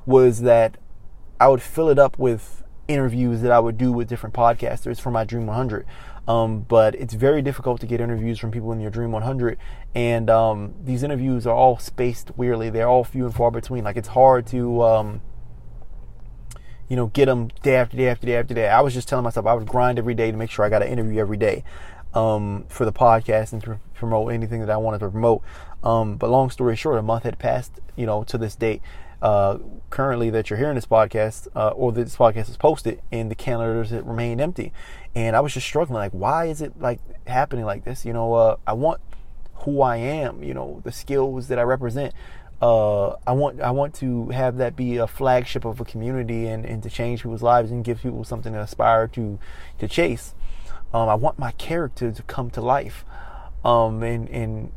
was 0.06 0.42
that 0.44 0.78
I 1.38 1.50
would 1.50 1.62
fill 1.62 1.90
it 1.90 2.00
up 2.00 2.18
with 2.18 2.64
interviews 2.88 3.42
that 3.42 3.52
I 3.52 3.60
would 3.60 3.78
do 3.78 3.92
with 3.92 4.08
different 4.08 4.36
podcasters 4.36 5.00
for 5.00 5.12
my 5.12 5.24
Dream 5.24 5.48
100. 5.48 5.86
Um, 6.28 6.62
but 6.62 6.94
it's 6.96 7.14
very 7.14 7.42
difficult 7.42 7.80
to 7.82 7.88
get 7.88 8.02
interviews 8.02 8.38
from 8.38 8.52
people 8.52 8.74
in 8.74 8.82
your 8.82 8.92
Dream 8.92 9.14
100, 9.14 9.58
and 9.96 10.30
um, 10.30 10.76
these 10.84 11.02
interviews 11.02 11.48
are 11.48 11.56
all 11.56 11.78
spaced 11.78 12.32
weirdly. 12.36 12.70
They're 12.70 12.90
all 12.90 13.06
few 13.06 13.26
and 13.26 13.34
far 13.34 13.50
between. 13.50 13.86
Like 13.86 13.96
it's 13.96 14.10
hard 14.10 14.46
to, 14.48 14.84
um, 14.84 15.22
you 16.90 16.98
know, 16.98 17.08
get 17.08 17.28
them 17.28 17.48
day 17.64 17.76
after 17.76 17.96
day 17.96 18.10
after 18.10 18.26
day 18.26 18.36
after 18.36 18.54
day. 18.54 18.68
I 18.68 18.82
was 18.82 18.94
just 18.94 19.08
telling 19.08 19.24
myself 19.24 19.46
I 19.46 19.54
would 19.54 19.68
grind 19.68 20.00
every 20.00 20.16
day 20.16 20.30
to 20.30 20.38
make 20.38 20.52
sure 20.52 20.66
I 20.66 20.70
got 20.70 20.82
an 20.82 20.90
interview 20.90 21.22
every 21.22 21.38
day 21.38 21.64
um, 22.14 22.66
for 22.68 22.84
the 22.84 22.92
podcast 22.92 23.54
and 23.54 23.64
to 23.64 23.80
promote 23.94 24.34
anything 24.34 24.60
that 24.60 24.70
I 24.70 24.78
wanted 24.78 25.00
to 25.00 25.10
promote. 25.10 25.44
Um, 25.82 26.18
but 26.18 26.30
long 26.30 26.50
story 26.50 26.76
short, 26.76 26.98
a 26.98 27.02
month 27.02 27.24
had 27.24 27.40
passed, 27.40 27.80
you 27.96 28.06
know, 28.06 28.24
to 28.26 28.38
this 28.38 28.56
date. 28.56 28.82
Uh, 29.22 29.58
currently, 29.90 30.30
that 30.30 30.50
you're 30.50 30.60
hearing 30.60 30.76
this 30.76 30.86
podcast, 30.86 31.48
uh, 31.56 31.70
or 31.70 31.92
this 31.92 32.16
podcast 32.16 32.50
is 32.50 32.58
posted, 32.58 33.02
and 33.12 33.32
the 33.32 33.36
calendars 33.36 33.90
that 33.90 34.06
remain 34.06 34.40
empty. 34.40 34.72
And 35.16 35.36
I 35.36 35.40
was 35.40 35.54
just 35.54 35.66
struggling, 35.66 35.96
like, 35.96 36.12
why 36.12 36.46
is 36.46 36.62
it 36.62 36.80
like 36.80 37.00
happening 37.26 37.66
like 37.66 37.84
this? 37.84 38.06
You 38.06 38.14
know, 38.14 38.34
uh, 38.34 38.58
I 38.68 38.74
want 38.74 39.02
who 39.62 39.82
I 39.82 39.98
am, 39.98 40.44
you 40.44 40.54
know, 40.54 40.82
the 40.84 40.92
skills 40.92 41.48
that 41.48 41.58
I 41.58 41.64
represent. 41.64 42.14
Uh, 42.62 43.10
I 43.28 43.34
want 43.34 43.62
I 43.62 43.70
want 43.72 43.94
to 43.96 44.30
have 44.30 44.58
that 44.58 44.76
be 44.76 44.98
a 44.98 45.08
flagship 45.08 45.64
of 45.64 45.80
a 45.80 45.86
community 45.86 46.48
and, 46.48 46.66
and 46.66 46.82
to 46.84 46.90
change 46.90 47.22
people's 47.22 47.44
lives 47.44 47.70
and 47.70 47.84
give 47.84 48.02
people 48.02 48.24
something 48.24 48.54
to 48.54 48.62
aspire 48.62 49.08
to 49.10 49.38
to 49.80 49.88
chase. 49.88 50.34
Um, 50.94 51.10
I 51.10 51.16
want 51.16 51.38
my 51.38 51.52
character 51.52 52.12
to 52.12 52.24
come 52.24 52.50
to 52.52 52.62
life 52.62 53.06
um, 53.64 54.02
and, 54.04 54.30
and, 54.30 54.72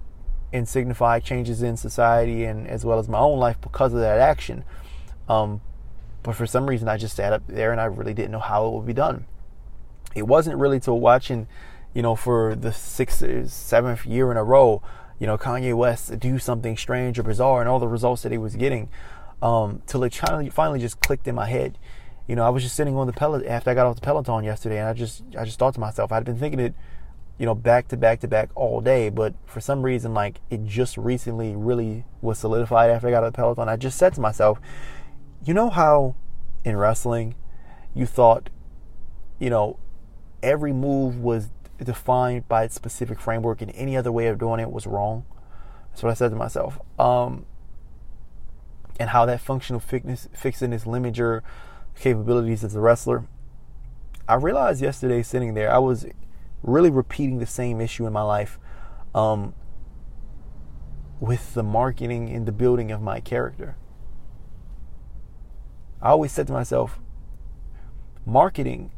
and 0.53 0.69
signify 0.69 1.21
changes 1.21 1.63
in 1.63 1.77
society 1.77 2.45
and 2.45 2.67
as 2.67 2.85
well 2.85 2.99
as 2.99 3.09
my 3.09 3.19
own 3.19 3.39
life 3.39 3.61
because 3.61 3.93
of 3.93 4.01
that 4.01 4.19
action. 4.19 4.65
Um, 5.29 5.61
but 6.23 6.35
for 6.35 6.47
some 6.47 6.67
reason, 6.67 6.89
I 6.89 6.97
just 6.97 7.17
sat 7.17 7.33
up 7.33 7.43
there 7.47 7.73
and 7.73 7.81
I 7.81 7.85
really 7.85 8.15
didn't 8.15 8.33
know 8.33 8.41
how 8.41 8.67
it 8.67 8.73
would 8.73 8.87
be 8.87 8.93
done. 8.93 9.27
It 10.15 10.27
wasn't 10.27 10.59
really 10.59 10.81
till 10.81 10.99
watching, 10.99 11.47
you 11.95 12.03
know, 12.03 12.17
for 12.17 12.55
the 12.55 12.73
sixth, 12.73 13.25
seventh 13.51 14.05
year 14.07 14.31
in 14.31 14.37
a 14.37 14.45
row, 14.45 14.83
you 15.19 15.27
know, 15.27 15.39
Kanye 15.39 15.75
West 15.75 16.19
do 16.19 16.39
something 16.39 16.77
strange 16.77 17.19
or 17.19 17.23
bizarre 17.23 17.61
and 17.61 17.69
all 17.69 17.79
the 17.79 17.89
results 17.89 18.23
that 18.23 18.33
he 18.33 18.39
was 18.39 18.57
getting, 18.57 18.89
um, 19.41 19.83
till 19.87 20.03
it 20.05 20.15
finally 20.15 20.81
just 20.81 21.01
clicked 21.01 21.29
in 21.29 21.35
my 21.35 21.47
head 21.47 21.79
you 22.31 22.37
know, 22.37 22.45
I 22.45 22.51
was 22.51 22.63
just 22.63 22.77
sitting 22.77 22.97
on 22.97 23.09
the 23.09 23.13
pellet 23.13 23.45
after 23.45 23.71
I 23.71 23.75
got 23.75 23.89
off 23.89 23.97
the 23.97 24.03
Peloton 24.03 24.45
yesterday, 24.45 24.79
and 24.79 24.89
I 24.89 24.93
just 24.93 25.25
I 25.37 25.45
just 25.45 25.59
thought 25.59 25.75
to 25.75 25.81
myself, 25.81 26.13
I'd 26.13 26.25
been 26.25 26.39
thinking 26.39 26.61
it, 26.61 26.75
you 27.41 27.47
know, 27.47 27.55
back 27.55 27.89
to 27.89 27.97
back 27.97 28.21
to 28.21 28.29
back 28.29 28.51
all 28.55 28.83
day, 28.83 29.09
but 29.09 29.33
for 29.47 29.63
some 29.63 29.81
reason, 29.81 30.13
like 30.13 30.43
it 30.51 30.67
just 30.67 30.99
recently 30.99 31.57
really 31.57 32.05
was 32.21 32.39
solidified 32.39 32.91
after 32.91 33.09
I 33.09 33.11
got 33.13 33.25
off 33.25 33.33
the 33.33 33.37
Peloton. 33.37 33.67
I 33.67 33.77
just 33.77 33.97
said 33.97 34.13
to 34.17 34.21
myself, 34.21 34.61
you 35.43 35.55
know 35.55 35.71
how 35.71 36.17
in 36.67 36.77
wrestling 36.77 37.35
you 37.95 38.05
thought, 38.05 38.51
you 39.39 39.49
know, 39.49 39.79
every 40.43 40.75
move 40.75 41.17
was 41.17 41.49
defined 41.83 42.47
by 42.47 42.65
its 42.65 42.75
specific 42.75 43.19
framework, 43.19 43.63
and 43.63 43.71
any 43.75 43.97
other 43.97 44.13
way 44.13 44.27
of 44.27 44.39
doing 44.39 44.61
it 44.61 44.71
was 44.71 44.87
wrong. 44.87 45.25
That's 45.89 46.03
what 46.03 46.11
I 46.11 46.15
said 46.15 46.33
to 46.33 46.37
myself. 46.37 46.79
Um, 46.99 47.47
and 48.99 49.09
how 49.09 49.25
that 49.25 49.41
functional 49.41 49.81
fitness, 49.81 50.29
fitness 50.35 50.87
limit 50.87 51.17
your 51.17 51.43
capabilities 51.99 52.65
as 52.65 52.77
a 52.77 52.81
wrestler. 52.81 53.25
I 54.29 54.35
realized 54.35 54.83
yesterday 54.83 55.23
sitting 55.23 55.55
there, 55.55 55.73
I 55.73 55.79
was 55.79 56.05
really 56.63 56.91
repeating 56.91 57.39
the 57.39 57.47
same 57.47 57.81
issue 57.81 58.07
in 58.07 58.13
my 58.13 58.23
life 58.23 58.59
um, 59.15 59.55
with 61.19 61.55
the 61.55 61.63
marketing 61.63 62.31
and 62.31 62.47
the 62.47 62.53
building 62.53 62.91
of 62.91 63.01
my 63.01 63.21
character. 63.21 63.77
I 66.03 66.11
always 66.11 66.33
said 66.33 66.47
to 66.47 66.53
myself, 66.53 66.99
marketing 68.25 68.91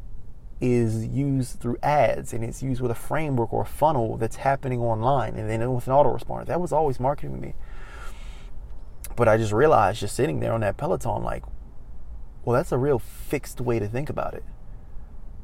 is 0.61 1.05
used 1.05 1.59
through 1.59 1.77
ads 1.83 2.31
and 2.31 2.43
it's 2.43 2.63
used 2.63 2.79
with 2.79 2.91
a 2.91 2.95
framework 2.95 3.51
or 3.51 3.63
a 3.63 3.65
funnel 3.65 4.15
that's 4.15 4.37
happening 4.37 4.79
online 4.79 5.35
and 5.35 5.49
then 5.49 5.73
with 5.73 5.87
an 5.87 5.93
autoresponder. 5.93 6.45
That 6.45 6.61
was 6.61 6.71
always 6.71 6.99
marketing 6.99 7.35
to 7.35 7.41
me. 7.41 7.53
But 9.15 9.27
I 9.27 9.35
just 9.37 9.51
realized 9.51 9.99
just 9.99 10.15
sitting 10.15 10.39
there 10.39 10.53
on 10.53 10.61
that 10.61 10.77
Peloton, 10.77 11.23
like, 11.23 11.43
well, 12.45 12.55
that's 12.55 12.71
a 12.71 12.77
real 12.77 12.99
fixed 12.99 13.59
way 13.59 13.79
to 13.79 13.87
think 13.87 14.09
about 14.09 14.33
it. 14.33 14.43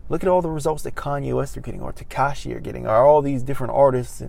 Look 0.10 0.24
at 0.24 0.30
all 0.30 0.42
the 0.42 0.50
results 0.50 0.84
that 0.84 0.96
Kanye 0.96 1.34
West 1.36 1.56
are 1.56 1.62
getting, 1.62 1.82
or 1.82 1.94
Tekashi 1.94 2.56
are 2.56 2.60
getting, 2.60 2.88
or 2.88 3.06
all 3.06 3.22
these 3.22 3.44
different 3.44 3.74
artists, 3.74 4.24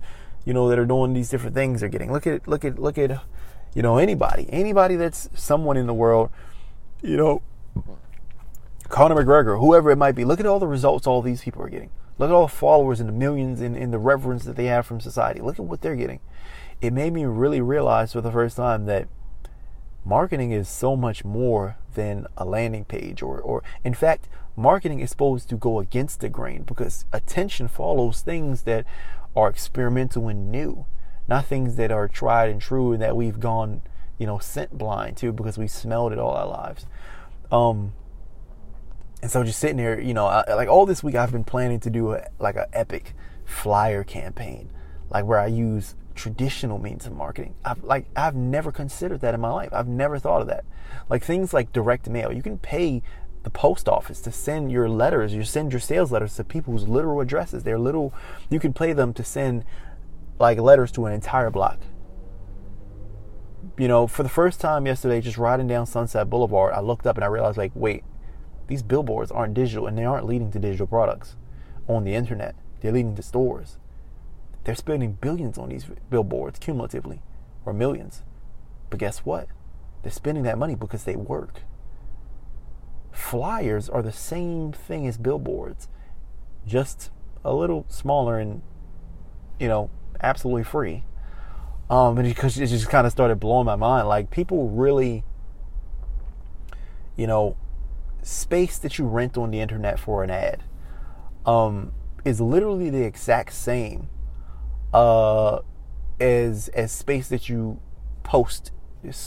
you 0.45 0.53
know, 0.53 0.69
that 0.69 0.79
are 0.79 0.87
doing 0.87 1.15
these 1.15 1.31
different 1.31 1.55
things 1.55 1.83
are 1.83 1.89
getting. 1.89 2.13
Look 2.13 2.27
at, 2.27 2.47
look 2.47 2.65
at, 2.65 2.79
look 2.79 2.99
at, 2.99 3.23
you 3.75 3.83
know, 3.83 3.97
anybody, 3.97 4.47
anybody 4.51 4.97
that's 4.97 5.31
someone 5.35 5.77
in 5.77 5.87
the 5.87 5.95
world, 5.95 6.31
you 7.03 7.17
know, 7.17 7.43
Conor 8.91 9.25
McGregor, 9.25 9.59
whoever 9.59 9.91
it 9.91 9.97
might 9.97 10.15
be. 10.15 10.25
Look 10.25 10.41
at 10.41 10.47
all 10.47 10.59
the 10.59 10.67
results 10.67 11.07
all 11.07 11.23
these 11.23 11.43
people 11.43 11.63
are 11.63 11.71
getting. 11.71 11.91
Look 12.19 12.29
at 12.29 12.35
all 12.35 12.47
the 12.47 12.53
followers 12.53 13.01
and 13.01 13.09
the 13.09 13.15
millions 13.15 13.61
and, 13.61 13.77
and 13.77 13.93
the 13.93 13.99
reverence 13.99 14.45
that 14.45 14.57
they 14.57 14.67
have 14.67 14.85
from 14.85 15.01
society. 15.01 15.41
Look 15.41 15.59
at 15.59 15.65
what 15.65 15.81
they're 15.81 15.97
getting. 15.97 16.21
It 16.83 16.93
made 16.93 17.13
me 17.13 17.25
really 17.25 17.61
realize 17.61 18.13
for 18.13 18.21
the 18.21 18.33
first 18.33 18.57
time 18.57 18.85
that 18.87 19.09
marketing 20.05 20.51
is 20.51 20.69
so 20.69 20.97
much 20.97 21.25
more 21.25 21.77
than 21.95 22.27
a 22.37 22.45
landing 22.45 22.85
page 22.85 23.23
or, 23.23 23.41
or 23.41 23.63
in 23.85 23.95
fact 23.95 24.29
marketing 24.57 25.01
is 25.01 25.11
supposed 25.11 25.49
to 25.49 25.57
go 25.57 25.79
against 25.79 26.21
the 26.21 26.29
grain 26.29 26.63
because 26.63 27.05
attention 27.13 27.69
follows 27.69 28.21
things 28.21 28.63
that 28.63 28.85
are 29.35 29.49
experimental 29.49 30.29
and 30.29 30.51
new 30.51 30.85
not 31.29 31.47
things 31.47 31.77
that 31.77 31.91
are 31.93 32.09
tried 32.09 32.51
and 32.51 32.61
true 32.61 32.93
and 32.93 33.01
that 33.01 33.17
we've 33.17 33.41
gone 33.41 33.81
you 34.19 34.27
know 34.27 34.39
scent 34.39 34.77
blind 34.77 35.17
to 35.17 35.33
because 35.33 35.57
we 35.57 35.69
smelled 35.69 36.13
it 36.13 36.19
all 36.19 36.33
our 36.33 36.47
lives 36.47 36.87
um 37.53 37.93
and 39.23 39.31
so 39.31 39.45
just 39.45 39.59
sitting 39.59 39.77
there 39.77 40.01
you 40.01 40.13
know 40.13 40.27
I, 40.27 40.55
like 40.55 40.69
all 40.69 40.87
this 40.87 41.03
week 41.03 41.15
i've 41.15 41.33
been 41.33 41.45
planning 41.45 41.81
to 41.81 41.91
do 41.91 42.13
a, 42.13 42.27
like 42.39 42.57
an 42.57 42.67
epic 42.73 43.15
flyer 43.45 44.03
campaign 44.03 44.71
like 45.11 45.25
where 45.25 45.39
i 45.39 45.47
use 45.47 45.95
traditional 46.21 46.79
means 46.79 47.07
of 47.07 47.13
marketing. 47.15 47.55
I've 47.65 47.83
like 47.83 48.05
I've 48.15 48.35
never 48.35 48.71
considered 48.71 49.23
that 49.23 49.33
in 49.33 49.41
my 49.41 49.51
life. 49.51 49.71
I've 49.73 49.89
never 49.89 50.19
thought 50.19 50.43
of 50.43 50.49
that. 50.49 50.67
Like 51.09 51.25
things 51.25 51.55
like 51.55 51.73
direct 51.73 52.11
mail. 52.11 52.31
You 52.31 52.43
can 52.43 52.59
pay 52.59 53.03
the 53.43 53.51
post 53.51 53.89
office 53.89 54.21
to 54.23 54.33
send 54.33 54.71
your 54.71 54.89
letters, 54.89 55.35
you 55.35 55.45
send 55.45 55.73
your 55.73 55.81
sales 55.81 56.13
letters 56.13 56.37
to 56.37 56.45
people 56.45 56.73
whose 56.73 56.89
literal 56.89 57.21
addresses. 57.21 57.63
They're 57.63 57.79
little 57.79 58.13
you 58.51 58.61
can 58.61 58.73
play 58.73 58.93
them 58.93 59.13
to 59.15 59.25
send 59.25 59.65
like 60.39 60.59
letters 60.59 60.93
to 60.93 61.07
an 61.07 61.13
entire 61.13 61.51
block. 61.51 61.79
You 63.79 63.89
know, 63.89 64.07
for 64.07 64.23
the 64.23 64.29
first 64.29 64.61
time 64.61 64.87
yesterday, 64.87 65.21
just 65.21 65.39
riding 65.39 65.67
down 65.67 65.87
Sunset 65.87 66.29
Boulevard, 66.29 66.75
I 66.75 66.81
looked 66.81 67.07
up 67.07 67.17
and 67.17 67.25
I 67.25 67.29
realized 67.29 67.57
like, 67.57 67.73
wait, 67.75 68.05
these 68.67 68.83
billboards 68.83 69.31
aren't 69.31 69.55
digital 69.55 69.87
and 69.87 69.97
they 69.97 70.05
aren't 70.05 70.27
leading 70.27 70.51
to 70.53 70.59
digital 70.59 70.87
products 70.87 71.37
on 71.89 72.05
the 72.05 72.15
internet. 72.15 72.55
They're 72.81 72.93
leading 72.93 73.17
to 73.17 73.23
stores. 73.23 73.79
They're 74.65 74.75
spending 74.75 75.13
billions 75.13 75.59
on 75.59 75.71
these 75.71 75.87
billboards 76.11 76.59
cumulatively, 76.59 77.23
or 77.65 77.73
millions. 77.73 78.23
But 78.91 78.99
guess 78.99 79.21
what? 79.21 79.49
They're 80.03 80.13
spending 80.13 80.45
that 80.45 80.59
money 80.59 80.75
because 80.75 81.05
they 81.05 81.17
work. 81.17 81.63
Flyers 83.13 83.89
are 83.89 84.03
the 84.03 84.13
same 84.13 84.73
thing 84.73 85.07
as 85.07 85.19
billboards, 85.19 85.89
just 86.67 87.11
a 87.45 87.55
little 87.55 87.87
smaller 87.89 88.39
and, 88.39 88.63
you 89.59 89.69
know, 89.69 89.91
absolutely 90.23 90.65
free. 90.65 91.05
Um, 91.89 92.19
and 92.19 92.29
because 92.29 92.59
it 92.59 92.69
just 92.69 92.89
kind 92.89 93.07
of 93.07 93.13
started 93.13 93.41
blowing 93.41 93.67
my 93.67 93.77
mind. 93.77 94.07
Like 94.07 94.31
people 94.31 94.69
really, 94.69 95.25
you 97.17 97.27
know, 97.27 97.57
space 98.23 98.79
that 98.79 98.99
you 98.99 99.07
rent 99.07 99.37
on 99.37 99.51
the 99.51 99.61
internet 99.61 99.99
for 99.99 100.23
an 100.23 100.31
ad 100.31 100.63
um, 101.47 101.93
is 102.25 102.41
literally 102.41 102.91
the 102.91 103.03
exact 103.03 103.53
same 103.53 104.09
uh, 104.93 105.61
as 106.21 106.69
as 106.69 106.93
space 106.93 107.29
that 107.29 107.49
you 107.49 107.81
post 108.23 108.73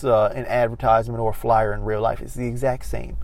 uh, 0.03 0.25
an 0.27 0.45
advertisement 0.45 1.19
or 1.19 1.33
flyer 1.33 1.73
in 1.73 1.83
real 1.83 2.01
life. 2.01 2.21
It's 2.21 2.35
the 2.35 2.47
exact 2.47 2.85
same. 2.85 3.17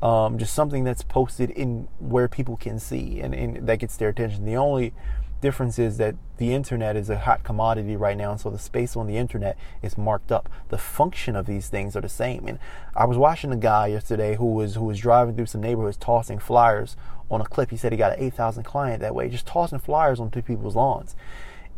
Um, 0.00 0.38
just 0.38 0.54
something 0.54 0.84
that's 0.84 1.02
posted 1.02 1.50
in 1.50 1.88
where 1.98 2.28
people 2.28 2.56
can 2.56 2.78
see 2.78 3.20
and, 3.20 3.34
and 3.34 3.66
that 3.66 3.80
gets 3.80 3.96
their 3.96 4.10
attention. 4.10 4.44
The 4.44 4.56
only 4.56 4.94
difference 5.40 5.78
is 5.78 5.98
that 5.98 6.14
the 6.36 6.54
internet 6.54 6.96
is 6.96 7.10
a 7.10 7.18
hot 7.18 7.42
commodity 7.44 7.96
right 7.96 8.16
now, 8.16 8.32
and 8.32 8.40
so 8.40 8.50
the 8.50 8.58
space 8.58 8.96
on 8.96 9.06
the 9.06 9.16
internet 9.16 9.56
is 9.82 9.98
marked 9.98 10.30
up. 10.32 10.48
The 10.68 10.78
function 10.78 11.36
of 11.36 11.46
these 11.46 11.68
things 11.68 11.96
are 11.96 12.00
the 12.00 12.08
same. 12.08 12.46
And 12.46 12.58
I 12.94 13.04
was 13.06 13.16
watching 13.16 13.52
a 13.52 13.56
guy 13.56 13.88
yesterday 13.88 14.36
who 14.36 14.46
was 14.46 14.74
who 14.74 14.84
was 14.84 14.98
driving 14.98 15.34
through 15.34 15.46
some 15.46 15.60
neighborhoods 15.60 15.96
tossing 15.96 16.38
flyers 16.38 16.96
on 17.30 17.40
a 17.40 17.44
clip. 17.44 17.70
He 17.70 17.76
said 17.76 17.92
he 17.92 17.98
got 17.98 18.16
an 18.16 18.24
eight 18.24 18.34
thousand 18.34 18.64
client 18.64 19.00
that 19.00 19.14
way, 19.14 19.28
just 19.28 19.46
tossing 19.46 19.78
flyers 19.78 20.20
onto 20.20 20.42
people's 20.42 20.76
lawns, 20.76 21.16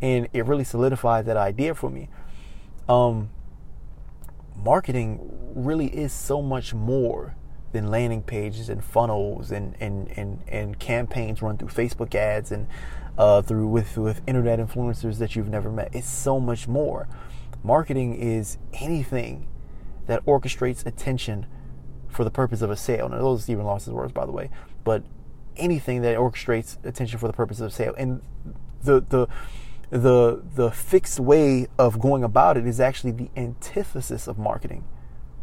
and 0.00 0.28
it 0.32 0.44
really 0.44 0.64
solidified 0.64 1.26
that 1.26 1.36
idea 1.36 1.74
for 1.74 1.90
me. 1.90 2.08
Um, 2.88 3.30
marketing 4.56 5.20
really 5.54 5.86
is 5.86 6.12
so 6.12 6.42
much 6.42 6.74
more 6.74 7.34
than 7.72 7.88
landing 7.88 8.22
pages 8.22 8.68
and 8.68 8.82
funnels 8.82 9.50
and 9.50 9.76
and 9.80 10.08
and, 10.16 10.42
and 10.48 10.78
campaigns 10.78 11.42
run 11.42 11.56
through 11.56 11.68
Facebook 11.68 12.14
ads 12.14 12.50
and 12.50 12.66
uh, 13.18 13.42
through 13.42 13.66
with 13.66 13.96
with 13.96 14.22
internet 14.26 14.58
influencers 14.58 15.18
that 15.18 15.36
you've 15.36 15.48
never 15.48 15.70
met. 15.70 15.94
It's 15.94 16.08
so 16.08 16.40
much 16.40 16.66
more. 16.66 17.08
Marketing 17.62 18.14
is 18.14 18.58
anything 18.72 19.46
that 20.06 20.24
orchestrates 20.24 20.84
attention 20.86 21.46
for 22.08 22.24
the 22.24 22.30
purpose 22.30 22.62
of 22.62 22.70
a 22.70 22.76
sale. 22.76 23.08
Now 23.08 23.18
those 23.18 23.40
are 23.40 23.42
Stephen 23.42 23.64
Lawson's 23.64 23.94
words, 23.94 24.12
by 24.12 24.26
the 24.26 24.32
way, 24.32 24.50
but 24.84 25.02
anything 25.56 26.02
that 26.02 26.16
orchestrates 26.16 26.82
attention 26.84 27.18
for 27.18 27.26
the 27.26 27.32
purpose 27.32 27.60
of 27.60 27.66
a 27.66 27.70
sale. 27.70 27.94
And 27.96 28.22
the 28.82 29.00
the 29.00 29.28
the 29.90 30.42
the 30.54 30.70
fixed 30.70 31.20
way 31.20 31.66
of 31.78 32.00
going 32.00 32.24
about 32.24 32.56
it 32.56 32.66
is 32.66 32.80
actually 32.80 33.12
the 33.12 33.30
antithesis 33.36 34.26
of 34.26 34.38
marketing. 34.38 34.84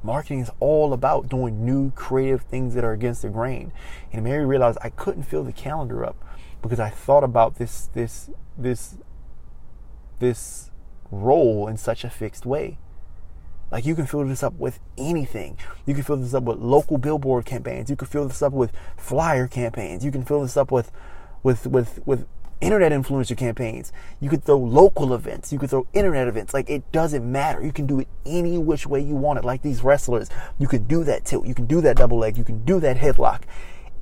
Marketing 0.03 0.39
is 0.39 0.51
all 0.60 0.93
about 0.93 1.27
doing 1.27 1.65
new 1.65 1.91
creative 1.91 2.41
things 2.43 2.75
that 2.75 2.83
are 2.83 2.93
against 2.93 3.23
the 3.23 3.29
grain. 3.29 3.71
And 4.13 4.23
Mary 4.23 4.45
realized 4.45 4.77
I 4.81 4.89
couldn't 4.89 5.23
fill 5.23 5.43
the 5.43 5.51
calendar 5.51 6.05
up 6.05 6.15
because 6.62 6.79
I 6.79 6.89
thought 6.89 7.23
about 7.23 7.55
this 7.55 7.89
this 7.93 8.29
this 8.57 8.97
this 10.19 10.71
role 11.12 11.67
in 11.67 11.77
such 11.77 12.03
a 12.03 12.10
fixed 12.10 12.45
way. 12.45 12.77
Like 13.71 13.86
you 13.86 13.95
can 13.95 14.05
fill 14.05 14.25
this 14.25 14.43
up 14.43 14.53
with 14.53 14.79
anything. 14.97 15.57
You 15.86 15.93
can 15.93 16.03
fill 16.03 16.17
this 16.17 16.33
up 16.33 16.43
with 16.43 16.60
local 16.60 16.97
billboard 16.97 17.45
campaigns. 17.45 17.89
You 17.89 17.95
can 17.95 18.07
fill 18.07 18.27
this 18.27 18.41
up 18.41 18.53
with 18.53 18.71
flyer 18.95 19.47
campaigns. 19.47 20.05
You 20.05 20.12
can 20.12 20.23
fill 20.23 20.41
this 20.41 20.55
up 20.55 20.71
with 20.71 20.91
with 21.43 21.67
with 21.67 21.99
with 22.05 22.25
internet 22.61 22.91
influencer 22.91 23.37
campaigns. 23.37 23.91
You 24.19 24.29
could 24.29 24.43
throw 24.43 24.57
local 24.57 25.13
events. 25.13 25.53
You 25.53 25.59
could 25.59 25.69
throw 25.69 25.87
internet 25.93 26.27
events. 26.27 26.53
Like 26.53 26.69
it 26.69 26.91
doesn't 26.91 27.29
matter. 27.29 27.63
You 27.63 27.71
can 27.71 27.85
do 27.85 27.99
it 27.99 28.07
any 28.25 28.57
which 28.57 28.87
way 28.87 29.01
you 29.01 29.15
want 29.15 29.39
it. 29.39 29.45
Like 29.45 29.61
these 29.61 29.83
wrestlers, 29.83 30.29
you 30.57 30.67
can 30.67 30.83
do 30.83 31.03
that 31.03 31.25
tilt. 31.25 31.45
You 31.45 31.53
can 31.53 31.67
do 31.67 31.81
that 31.81 31.97
double 31.97 32.17
leg. 32.17 32.37
You 32.37 32.43
can 32.43 32.63
do 32.65 32.79
that 32.79 32.97
headlock 32.97 33.43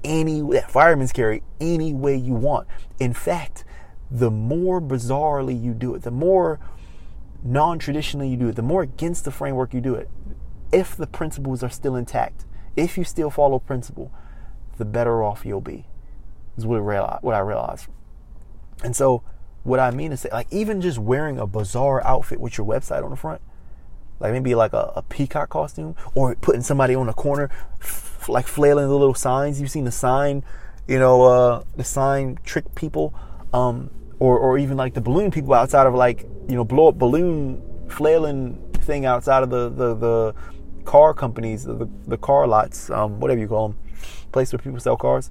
any 0.06 0.42
that 0.42 0.72
fireman's 0.72 1.12
carry 1.12 1.44
any 1.60 1.94
way 1.94 2.16
you 2.16 2.34
want. 2.34 2.68
In 3.00 3.14
fact, 3.14 3.66
the 4.10 4.32
more 4.32 4.80
bizarrely 4.80 5.62
you 5.62 5.74
do 5.74 5.96
it, 5.96 6.04
the 6.04 6.12
more 6.12 6.60
non-traditionally 7.44 8.30
you 8.30 8.38
do 8.38 8.48
it, 8.48 8.56
the 8.56 8.62
more 8.62 8.84
against 8.84 9.26
the 9.26 9.32
framework 9.32 9.74
you 9.74 9.82
do 9.82 9.96
it, 9.96 10.10
if 10.72 10.96
the 10.96 11.08
principles 11.08 11.64
are 11.64 11.70
still 11.70 11.96
intact, 11.96 12.46
if 12.76 12.98
you 12.98 13.04
still 13.04 13.30
follow 13.30 13.60
principle, 13.60 14.12
the 14.78 14.86
better 14.86 15.24
off 15.24 15.46
you'll 15.46 15.62
be. 15.62 15.86
Is 16.58 16.66
what 16.66 16.78
I 16.78 17.40
realized. 17.40 17.88
And 18.84 18.96
so, 18.96 19.24
what 19.64 19.80
I 19.80 19.92
mean 19.92 20.12
to 20.12 20.18
say, 20.18 20.30
like 20.32 20.48
even 20.52 20.82
just 20.82 21.00
wearing 21.00 21.40
a 21.40 21.48
bizarre 21.48 22.06
outfit 22.06 22.40
with 22.40 22.58
your 22.58 22.68
website 22.68 23.04
on 23.04 23.10
the 23.10 23.16
front, 23.16 23.42
like 24.20 24.32
maybe 24.32 24.56
like 24.56 24.74
a, 24.74 24.94
a 24.96 25.02
peacock 25.02 25.50
costume, 25.50 25.96
or 26.14 26.36
putting 26.36 26.62
somebody 26.62 26.96
on 26.96 27.08
the 27.08 27.14
corner 27.14 27.50
like 28.30 28.48
flailing 28.48 28.88
the 28.88 28.96
little 28.96 29.14
signs. 29.14 29.60
You've 29.60 29.72
seen 29.72 29.86
the 29.86 29.92
sign, 29.92 30.44
you 30.88 31.00
know, 31.00 31.24
uh, 31.24 31.64
the 31.76 31.84
sign 31.84 32.40
trick 32.44 32.76
people, 32.76 33.14
um, 33.54 33.90
or 34.20 34.38
or 34.38 34.58
even 34.58 34.78
like 34.78 34.94
the 34.94 35.02
balloon 35.02 35.32
people 35.32 35.54
outside 35.54 35.88
of 35.88 35.94
like 35.94 36.22
you 36.48 36.56
know 36.56 36.64
blow 36.64 36.90
up 36.90 36.98
balloon 36.98 37.62
flailing 37.90 38.62
thing 38.74 39.06
outside 39.06 39.44
of 39.44 39.50
the 39.50 39.70
the, 39.70 39.96
the 39.96 40.36
car 40.86 41.14
companies, 41.14 41.64
the 41.64 41.90
the 42.08 42.18
car 42.18 42.48
lots, 42.48 42.90
um, 42.90 43.20
whatever 43.20 43.40
you 43.40 43.48
call 43.48 43.70
them, 43.70 43.78
place 44.32 44.52
where 44.54 44.60
people 44.60 44.80
sell 44.80 44.98
cars. 44.98 45.30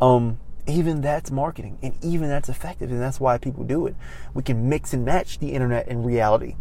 Um, 0.00 0.38
even 0.66 1.00
that's 1.00 1.30
marketing, 1.30 1.78
and 1.82 1.94
even 2.02 2.28
that's 2.28 2.48
effective, 2.48 2.90
and 2.90 3.00
that's 3.00 3.20
why 3.20 3.38
people 3.38 3.64
do 3.64 3.86
it. 3.86 3.94
We 4.34 4.42
can 4.42 4.68
mix 4.68 4.92
and 4.92 5.04
match 5.04 5.38
the 5.38 5.52
internet 5.52 5.86
and 5.88 6.04
reality. 6.04 6.56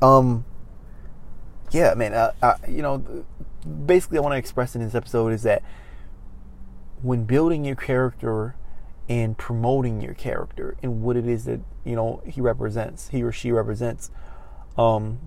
Um, 0.00 0.44
yeah, 1.70 1.94
man, 1.94 2.12
uh, 2.12 2.32
uh, 2.42 2.54
you 2.68 2.82
know, 2.82 3.24
basically 3.86 4.18
I 4.18 4.20
want 4.20 4.34
to 4.34 4.38
express 4.38 4.74
in 4.74 4.82
this 4.82 4.94
episode 4.94 5.32
is 5.32 5.42
that 5.42 5.62
when 7.02 7.24
building 7.24 7.64
your 7.64 7.76
character 7.76 8.56
and 9.08 9.36
promoting 9.36 10.00
your 10.00 10.14
character 10.14 10.76
and 10.82 11.02
what 11.02 11.16
it 11.16 11.26
is 11.26 11.44
that 11.46 11.60
you 11.84 11.96
know 11.96 12.22
he 12.26 12.40
represents, 12.40 13.08
he 13.08 13.22
or 13.22 13.32
she 13.32 13.50
represents, 13.50 14.10
um, 14.78 15.18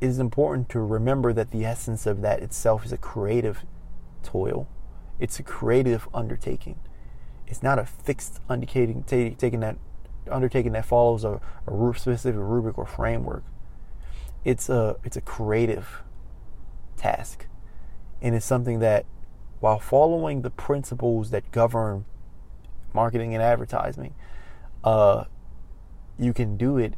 it 0.00 0.06
is 0.06 0.18
important 0.18 0.68
to 0.70 0.80
remember 0.80 1.32
that 1.32 1.50
the 1.50 1.64
essence 1.64 2.06
of 2.06 2.22
that 2.22 2.40
itself 2.40 2.84
is 2.84 2.92
a 2.92 2.96
creative 2.96 3.64
toil. 4.22 4.68
It's 5.18 5.38
a 5.38 5.42
creative 5.42 6.08
undertaking. 6.14 6.78
It's 7.46 7.62
not 7.62 7.78
a 7.78 7.86
fixed 7.86 8.40
undertaking, 8.48 9.04
taking 9.04 9.60
that 9.60 9.76
undertaking 10.30 10.72
that 10.72 10.84
follows 10.84 11.24
a, 11.24 11.40
a 11.66 11.94
specific 11.96 12.38
rubric 12.38 12.76
or 12.76 12.86
framework. 12.86 13.44
It's 14.44 14.68
a 14.68 14.96
it's 15.04 15.16
a 15.16 15.20
creative 15.20 16.02
task. 16.96 17.46
And 18.20 18.34
it's 18.34 18.44
something 18.44 18.80
that, 18.80 19.06
while 19.60 19.78
following 19.78 20.42
the 20.42 20.50
principles 20.50 21.30
that 21.30 21.50
govern 21.52 22.04
marketing 22.92 23.32
and 23.34 23.42
advertising, 23.42 24.14
uh, 24.84 25.24
you 26.18 26.32
can 26.32 26.56
do 26.56 26.78
it 26.78 26.94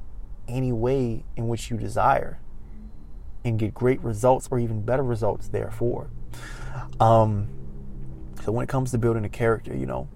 any 0.49 0.73
way 0.73 1.25
in 1.37 1.49
which 1.49 1.71
you 1.71 1.77
desire 1.77 2.41
and 3.45 3.59
get 3.59 3.75
great 3.75 4.01
results 4.03 4.49
or 4.51 4.59
even 4.59 4.83
better 4.83 5.03
results, 5.03 5.49
therefore. 5.49 6.11
Um, 6.99 7.49
so, 8.43 8.53
when 8.53 8.65
it 8.65 8.69
comes 8.69 8.91
to 8.93 8.99
building 8.99 9.25
a 9.25 9.29
character, 9.29 9.77
you 9.77 9.87
know, 9.87 10.09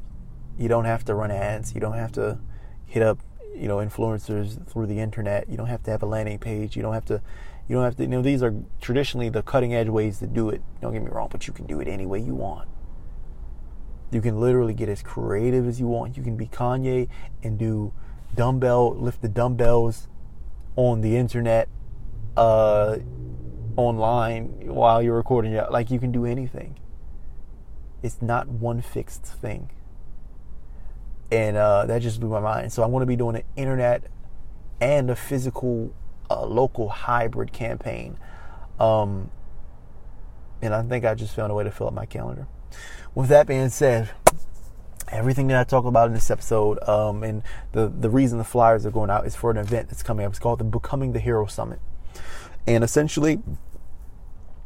you 0.58 0.68
don't 0.68 0.84
have 0.84 1.04
to 1.06 1.14
run 1.14 1.30
ads, 1.30 1.74
you 1.74 1.80
don't 1.80 1.94
have 1.94 2.12
to 2.12 2.38
hit 2.86 3.02
up 3.02 3.18
you 3.54 3.68
know 3.68 3.76
influencers 3.76 4.68
through 4.68 4.84
the 4.84 4.98
internet 4.98 5.48
you 5.48 5.56
don't 5.56 5.68
have 5.68 5.80
to 5.80 5.88
have 5.88 6.02
a 6.02 6.06
landing 6.06 6.40
page 6.40 6.74
you 6.74 6.82
don't 6.82 6.92
have 6.92 7.04
to 7.04 7.22
you 7.68 7.76
don't 7.76 7.84
have 7.84 7.96
to, 7.96 8.02
you 8.02 8.08
know, 8.08 8.22
these 8.22 8.42
are 8.42 8.54
traditionally 8.80 9.28
the 9.28 9.42
cutting 9.42 9.74
edge 9.74 9.88
ways 9.88 10.18
to 10.18 10.26
do 10.26 10.50
it. 10.50 10.62
Don't 10.82 10.92
get 10.92 11.02
me 11.02 11.10
wrong, 11.10 11.28
but 11.30 11.46
you 11.46 11.52
can 11.52 11.66
do 11.66 11.80
it 11.80 11.88
any 11.88 12.04
way 12.04 12.20
you 12.20 12.34
want. 12.34 12.68
You 14.10 14.20
can 14.20 14.38
literally 14.38 14.74
get 14.74 14.88
as 14.88 15.02
creative 15.02 15.66
as 15.66 15.80
you 15.80 15.86
want. 15.86 16.16
You 16.16 16.22
can 16.22 16.36
be 16.36 16.46
Kanye 16.46 17.08
and 17.42 17.58
do 17.58 17.92
dumbbell, 18.34 18.94
lift 18.94 19.22
the 19.22 19.28
dumbbells 19.28 20.08
on 20.76 21.00
the 21.00 21.16
internet, 21.16 21.68
uh, 22.36 22.98
online 23.76 24.66
while 24.66 25.02
you're 25.02 25.16
recording 25.16 25.52
it. 25.54 25.72
Like 25.72 25.90
you 25.90 25.98
can 25.98 26.12
do 26.12 26.26
anything. 26.26 26.78
It's 28.04 28.20
not 28.20 28.48
one 28.48 28.82
fixed 28.82 29.24
thing. 29.24 29.70
And 31.32 31.56
uh, 31.56 31.86
that 31.86 32.02
just 32.02 32.20
blew 32.20 32.28
my 32.28 32.38
mind. 32.38 32.72
So 32.72 32.82
I'm 32.82 32.90
going 32.90 33.00
to 33.00 33.06
be 33.06 33.16
doing 33.16 33.36
an 33.36 33.44
internet 33.56 34.04
and 34.80 35.10
a 35.10 35.16
physical 35.16 35.94
a 36.28 36.44
local 36.44 36.90
hybrid 36.90 37.52
campaign. 37.52 38.18
Um, 38.78 39.30
and 40.60 40.74
I 40.74 40.82
think 40.82 41.04
I 41.04 41.14
just 41.14 41.34
found 41.34 41.50
a 41.50 41.54
way 41.54 41.64
to 41.64 41.70
fill 41.70 41.88
up 41.88 41.94
my 41.94 42.06
calendar. 42.06 42.46
With 43.14 43.28
that 43.28 43.46
being 43.46 43.70
said, 43.70 44.10
everything 45.08 45.46
that 45.46 45.58
I 45.58 45.64
talk 45.64 45.86
about 45.86 46.08
in 46.08 46.14
this 46.14 46.30
episode, 46.30 46.86
um, 46.88 47.22
and 47.22 47.42
the 47.72 47.88
the 47.88 48.10
reason 48.10 48.38
the 48.38 48.44
flyers 48.44 48.84
are 48.84 48.90
going 48.90 49.10
out 49.10 49.26
is 49.26 49.36
for 49.36 49.50
an 49.50 49.56
event 49.56 49.88
that's 49.88 50.02
coming 50.02 50.26
up. 50.26 50.32
It's 50.32 50.38
called 50.38 50.60
the 50.60 50.64
Becoming 50.64 51.12
the 51.12 51.20
Hero 51.20 51.46
Summit, 51.46 51.80
and 52.66 52.82
essentially, 52.82 53.40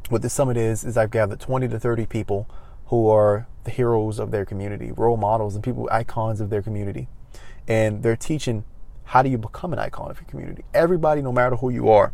what 0.09 0.21
this 0.21 0.33
summit 0.33 0.57
is 0.57 0.83
is 0.83 0.97
I've 0.97 1.11
gathered 1.11 1.39
20 1.39 1.67
to 1.67 1.79
30 1.79 2.05
people 2.07 2.49
who 2.89 3.07
are 3.07 3.47
the 3.63 3.71
heroes 3.71 4.19
of 4.19 4.31
their 4.31 4.45
community, 4.45 4.91
role 4.91 5.17
models, 5.17 5.55
and 5.55 5.63
people 5.63 5.87
icons 5.91 6.41
of 6.41 6.49
their 6.49 6.61
community, 6.61 7.07
and 7.67 8.03
they're 8.03 8.15
teaching 8.15 8.63
how 9.05 9.23
do 9.23 9.29
you 9.29 9.37
become 9.39 9.73
an 9.73 9.79
icon 9.79 10.11
of 10.11 10.19
your 10.19 10.29
community? 10.29 10.63
Everybody, 10.73 11.23
no 11.23 11.31
matter 11.31 11.55
who 11.55 11.69
you 11.71 11.89
are, 11.89 12.13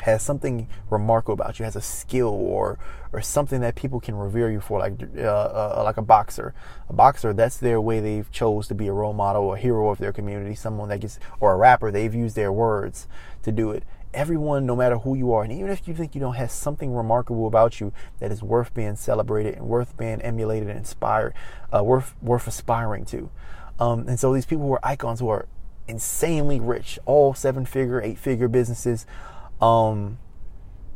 has 0.00 0.22
something 0.22 0.68
remarkable 0.88 1.34
about 1.34 1.58
you, 1.58 1.64
has 1.64 1.76
a 1.76 1.80
skill 1.80 2.28
or 2.28 2.78
or 3.12 3.20
something 3.20 3.60
that 3.60 3.74
people 3.74 4.00
can 4.00 4.14
revere 4.14 4.50
you 4.50 4.60
for, 4.60 4.78
like 4.78 4.94
uh, 5.16 5.20
uh, 5.20 5.82
like 5.84 5.96
a 5.96 6.02
boxer. 6.02 6.54
A 6.88 6.92
boxer, 6.92 7.32
that's 7.32 7.56
their 7.56 7.80
way 7.80 8.00
they've 8.00 8.30
chose 8.30 8.68
to 8.68 8.74
be 8.74 8.86
a 8.86 8.92
role 8.92 9.12
model, 9.12 9.52
a 9.52 9.56
hero 9.56 9.90
of 9.90 9.98
their 9.98 10.12
community, 10.12 10.54
someone 10.54 10.88
that 10.88 11.00
gets, 11.00 11.18
or 11.40 11.52
a 11.52 11.56
rapper, 11.56 11.90
they've 11.90 12.14
used 12.14 12.36
their 12.36 12.52
words 12.52 13.08
to 13.42 13.52
do 13.52 13.70
it. 13.72 13.84
Everyone, 14.12 14.66
no 14.66 14.74
matter 14.74 14.98
who 14.98 15.14
you 15.14 15.32
are, 15.32 15.44
and 15.44 15.52
even 15.52 15.70
if 15.70 15.86
you 15.86 15.94
think 15.94 16.14
you 16.14 16.20
don't 16.20 16.34
have 16.34 16.50
something 16.50 16.92
remarkable 16.92 17.46
about 17.46 17.80
you 17.80 17.92
that 18.18 18.32
is 18.32 18.42
worth 18.42 18.74
being 18.74 18.96
celebrated 18.96 19.54
and 19.54 19.66
worth 19.66 19.96
being 19.96 20.20
emulated 20.20 20.68
and 20.68 20.78
inspired, 20.78 21.32
uh, 21.74 21.82
worth 21.84 22.14
worth 22.20 22.46
aspiring 22.46 23.04
to. 23.06 23.30
Um, 23.78 24.08
and 24.08 24.18
so 24.18 24.34
these 24.34 24.46
people 24.46 24.66
who 24.66 24.72
are 24.72 24.84
icons 24.84 25.20
who 25.20 25.28
are 25.28 25.46
insanely 25.86 26.58
rich, 26.60 26.98
all 27.06 27.34
seven 27.34 27.64
figure, 27.64 28.00
eight 28.02 28.18
figure 28.18 28.48
businesses. 28.48 29.06
Um, 29.60 30.18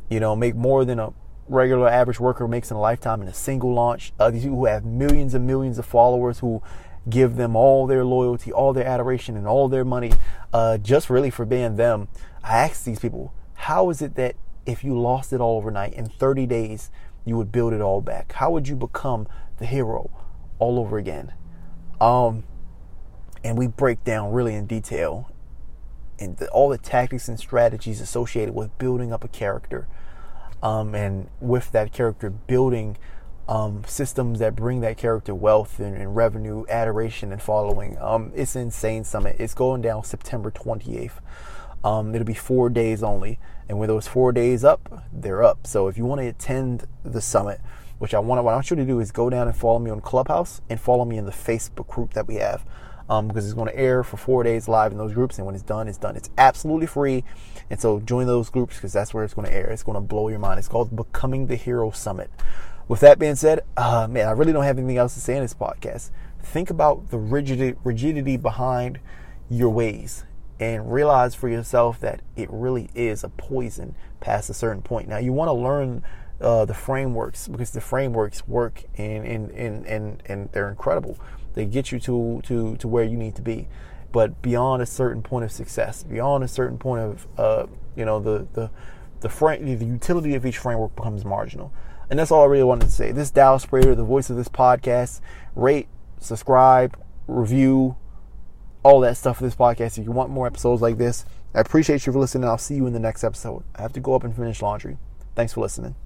you 0.09 0.21
know, 0.21 0.37
make 0.37 0.55
more 0.55 0.85
than 0.85 0.99
a 0.99 1.13
regular 1.49 1.89
average 1.89 2.21
worker 2.21 2.47
makes 2.49 2.71
in 2.71 2.77
a 2.77 2.81
lifetime 2.81 3.23
in 3.23 3.29
a 3.29 3.35
single 3.35 3.73
launch. 3.73 4.13
Uh, 4.19 4.31
these 4.31 4.43
people 4.43 4.59
who 4.59 4.67
have 4.67 4.85
millions 4.85 5.35
and 5.35 5.47
millions 5.47 5.79
of 5.79 5.87
followers 5.87 6.39
who 6.39 6.63
give 7.09 7.37
them 7.37 7.55
all 7.55 7.87
their 7.87 8.05
loyalty, 8.05 8.53
all 8.53 8.73
their 8.73 8.87
adoration, 8.87 9.37
and 9.37 9.47
all 9.47 9.69
their 9.69 9.85
money 9.85 10.13
uh, 10.53 10.79
just 10.79 11.11
really 11.11 11.31
for 11.31 11.45
being 11.45 11.77
them. 11.77 12.09
I 12.45 12.59
asked 12.59 12.85
these 12.85 13.01
people, 13.01 13.33
how 13.55 13.91
is 13.91 14.03
it 14.03 14.15
that 14.17 14.37
if 14.67 14.85
you 14.85 14.99
lost 14.99 15.33
it 15.33 15.41
all 15.41 15.57
overnight 15.57 15.95
in 15.95 16.07
30 16.07 16.47
days, 16.47 16.91
you 17.25 17.37
would 17.37 17.51
build 17.51 17.73
it 17.73 17.81
all 17.81 18.01
back? 18.01 18.33
How 18.33 18.51
would 18.51 18.69
you 18.69 18.77
become 18.77 19.27
the 19.59 19.67
hero 19.67 20.11
all 20.59 20.79
over 20.79 20.99
again? 20.99 21.33
Um, 22.01 22.45
and 23.43 23.57
we 23.57 23.67
break 23.67 24.05
down 24.05 24.33
really 24.33 24.55
in 24.55 24.67
detail 24.67 25.31
and 26.19 26.37
the, 26.37 26.49
all 26.51 26.69
the 26.69 26.79
tactics 26.79 27.29
and 27.29 27.39
strategies 27.39 28.01
associated 28.01 28.55
with 28.55 28.77
building 28.79 29.13
up 29.13 29.25
a 29.25 29.29
character, 29.29 29.89
um, 30.63 30.95
and 30.95 31.29
with 31.41 31.73
that 31.73 31.93
character 31.93 32.31
building 32.31 32.97
um, 33.49 33.83
systems 33.87 34.39
that 34.39 34.57
bring 34.57 34.81
that 34.81 34.97
character 34.97 35.35
wealth 35.35 35.79
and, 35.79 35.97
and 35.97 36.17
revenue, 36.17 36.65
adoration, 36.69 37.33
and 37.33 37.43
following. 37.43 37.99
Um, 37.99 38.33
it's 38.35 38.57
insane 38.57 39.05
summit. 39.05 39.37
It's 39.39 39.55
going 39.55 39.83
down 39.83 40.05
September 40.05 40.51
28th. 40.51 41.21
Um, 41.85 42.15
it'll 42.15 42.25
be 42.25 42.35
four 42.35 42.71
days 42.71 43.03
only, 43.03 43.39
and 43.69 43.79
when 43.79 43.89
those 43.89 44.09
four 44.09 44.33
days 44.33 44.65
up, 44.65 45.05
they're 45.13 45.45
up. 45.45 45.67
So 45.67 45.87
if 45.89 45.99
you 45.99 46.07
want 46.07 46.23
to 46.23 46.27
attend 46.27 46.87
the 47.05 47.21
summit, 47.21 47.61
which 47.99 48.15
I 48.15 48.19
want, 48.19 48.43
what 48.43 48.53
I 48.53 48.55
want 48.57 48.71
you 48.71 48.77
to 48.77 48.85
do 48.85 49.01
is 49.01 49.13
go 49.13 49.31
down 49.31 49.47
and 49.47 49.57
follow 49.57 49.79
me 49.79 49.91
on 49.91 50.01
Clubhouse 50.01 50.63
and 50.69 50.81
follow 50.81 51.05
me 51.05 51.19
in 51.19 51.27
the 51.27 51.33
Facebook 51.33 51.87
group 51.87 52.15
that 52.15 52.27
we 52.27 52.37
have 52.37 52.65
um, 53.09 53.29
because 53.29 53.45
it's 53.45 53.55
going 53.55 53.69
to 53.69 53.79
air 53.79 54.03
for 54.03 54.17
four 54.17 54.43
days 54.43 54.67
live 54.69 54.93
in 54.93 54.99
those 54.99 55.13
groups. 55.13 55.39
And 55.39 55.47
when 55.47 55.55
it's 55.55 55.65
done, 55.65 55.89
it's 55.89 55.99
done. 55.99 56.17
It's 56.17 56.31
absolutely 56.39 56.87
free. 56.87 57.25
And 57.71 57.81
so 57.81 58.01
join 58.01 58.27
those 58.27 58.51
groups 58.51 58.77
because 58.77 58.93
that's 58.93 59.15
where 59.15 59.25
it's 59.25 59.35
going 59.35 59.47
to 59.47 59.55
air. 59.55 59.71
It's 59.71 59.83
going 59.83 59.97
to 59.97 60.01
blow 60.01 60.29
your 60.29 60.39
mind. 60.39 60.59
It's 60.59 60.69
called 60.69 60.95
Becoming 60.95 61.47
the 61.47 61.57
Hero 61.57 61.91
Summit. 61.91 62.31
With 62.89 63.01
that 63.01 63.19
being 63.19 63.37
said, 63.37 63.61
uh, 63.77 64.07
man, 64.11 64.29
I 64.29 64.33
really 64.33 64.53
don't 64.53 64.65
have 64.65 64.79
anything 64.79 64.99
else 64.99 65.15
to 65.15 65.21
say 65.21 65.37
in 65.37 65.43
this 65.43 65.55
podcast. 65.55 66.11
Think 66.43 66.71
about 66.71 67.11
the 67.11 67.19
rigidity, 67.19 67.79
rigidity 67.85 68.37
behind 68.37 69.01
your 69.49 69.71
ways 69.71 70.25
and 70.61 70.93
realize 70.93 71.35
for 71.35 71.49
yourself 71.49 72.01
that 72.01 72.21
it 72.37 72.49
really 72.51 72.91
is 72.95 73.25
a 73.25 73.29
poison 73.29 73.95
past 74.21 74.49
a 74.49 74.55
certain 74.55 74.83
point. 74.83 75.09
Now, 75.09 75.19
you 75.19 75.33
want 75.33 75.49
to 75.49 75.53
learn 75.53 76.03
uh, 76.41 76.65
the 76.65 76.75
frameworks 76.75 77.49
because 77.49 77.71
the 77.71 77.81
frameworks 77.81 78.47
work 78.47 78.85
and, 78.97 79.27
and, 79.27 79.51
and, 79.51 79.87
and, 79.87 80.23
and 80.27 80.53
they're 80.53 80.69
incredible. 80.69 81.19
They 81.55 81.65
get 81.65 81.93
you 81.93 82.01
to, 82.01 82.41
to, 82.45 82.77
to 82.77 82.89
where 82.89 83.05
you 83.05 83.17
need 83.17 83.35
to 83.37 83.43
be. 83.43 83.69
But 84.13 84.43
beyond 84.43 84.81
a 84.81 84.87
certain 84.87 85.23
point 85.23 85.45
of 85.45 85.53
success, 85.53 86.05
beyond 86.05 86.45
a 86.45 86.49
certain 86.49 86.79
point 86.79 87.03
of, 87.03 87.27
uh, 87.37 87.67
you 87.97 88.05
know, 88.05 88.21
the, 88.21 88.47
the, 88.53 88.71
the, 89.21 89.29
frame, 89.29 89.79
the 89.79 89.85
utility 89.85 90.35
of 90.35 90.47
each 90.47 90.59
framework 90.59 90.95
becomes 90.95 91.25
marginal. 91.25 91.73
And 92.11 92.19
that's 92.19 92.31
all 92.31 92.43
I 92.43 92.47
really 92.47 92.65
wanted 92.65 92.87
to 92.87 92.93
say. 92.93 93.11
This 93.11 93.31
Dallas 93.31 93.67
Prater, 93.67 93.95
the 93.95 94.05
voice 94.05 94.31
of 94.31 94.37
this 94.37 94.49
podcast. 94.49 95.21
Rate, 95.57 95.89
subscribe, 96.21 96.97
review, 97.27 97.97
all 98.85 99.01
that 99.01 99.17
stuff 99.17 99.39
for 99.39 99.45
this 99.45 99.57
podcast. 99.57 99.99
If 99.99 100.05
you 100.05 100.13
want 100.13 100.31
more 100.31 100.47
episodes 100.47 100.81
like 100.81 100.99
this, 100.99 101.25
I 101.55 101.61
appreciate 101.61 102.07
you 102.07 102.13
for 102.13 102.19
listening. 102.21 102.49
I'll 102.49 102.59
see 102.59 102.77
you 102.77 102.87
in 102.87 102.93
the 102.93 103.01
next 103.01 103.25
episode. 103.25 103.65
I 103.75 103.83
have 103.83 103.93
to 103.95 104.01
go 104.01 104.15
up 104.15 104.23
and 104.23 104.37
finish 104.37 104.63
laundry. 104.63 104.99
Thanks 105.35 105.55
for 105.55 105.61
listening. 105.63 105.97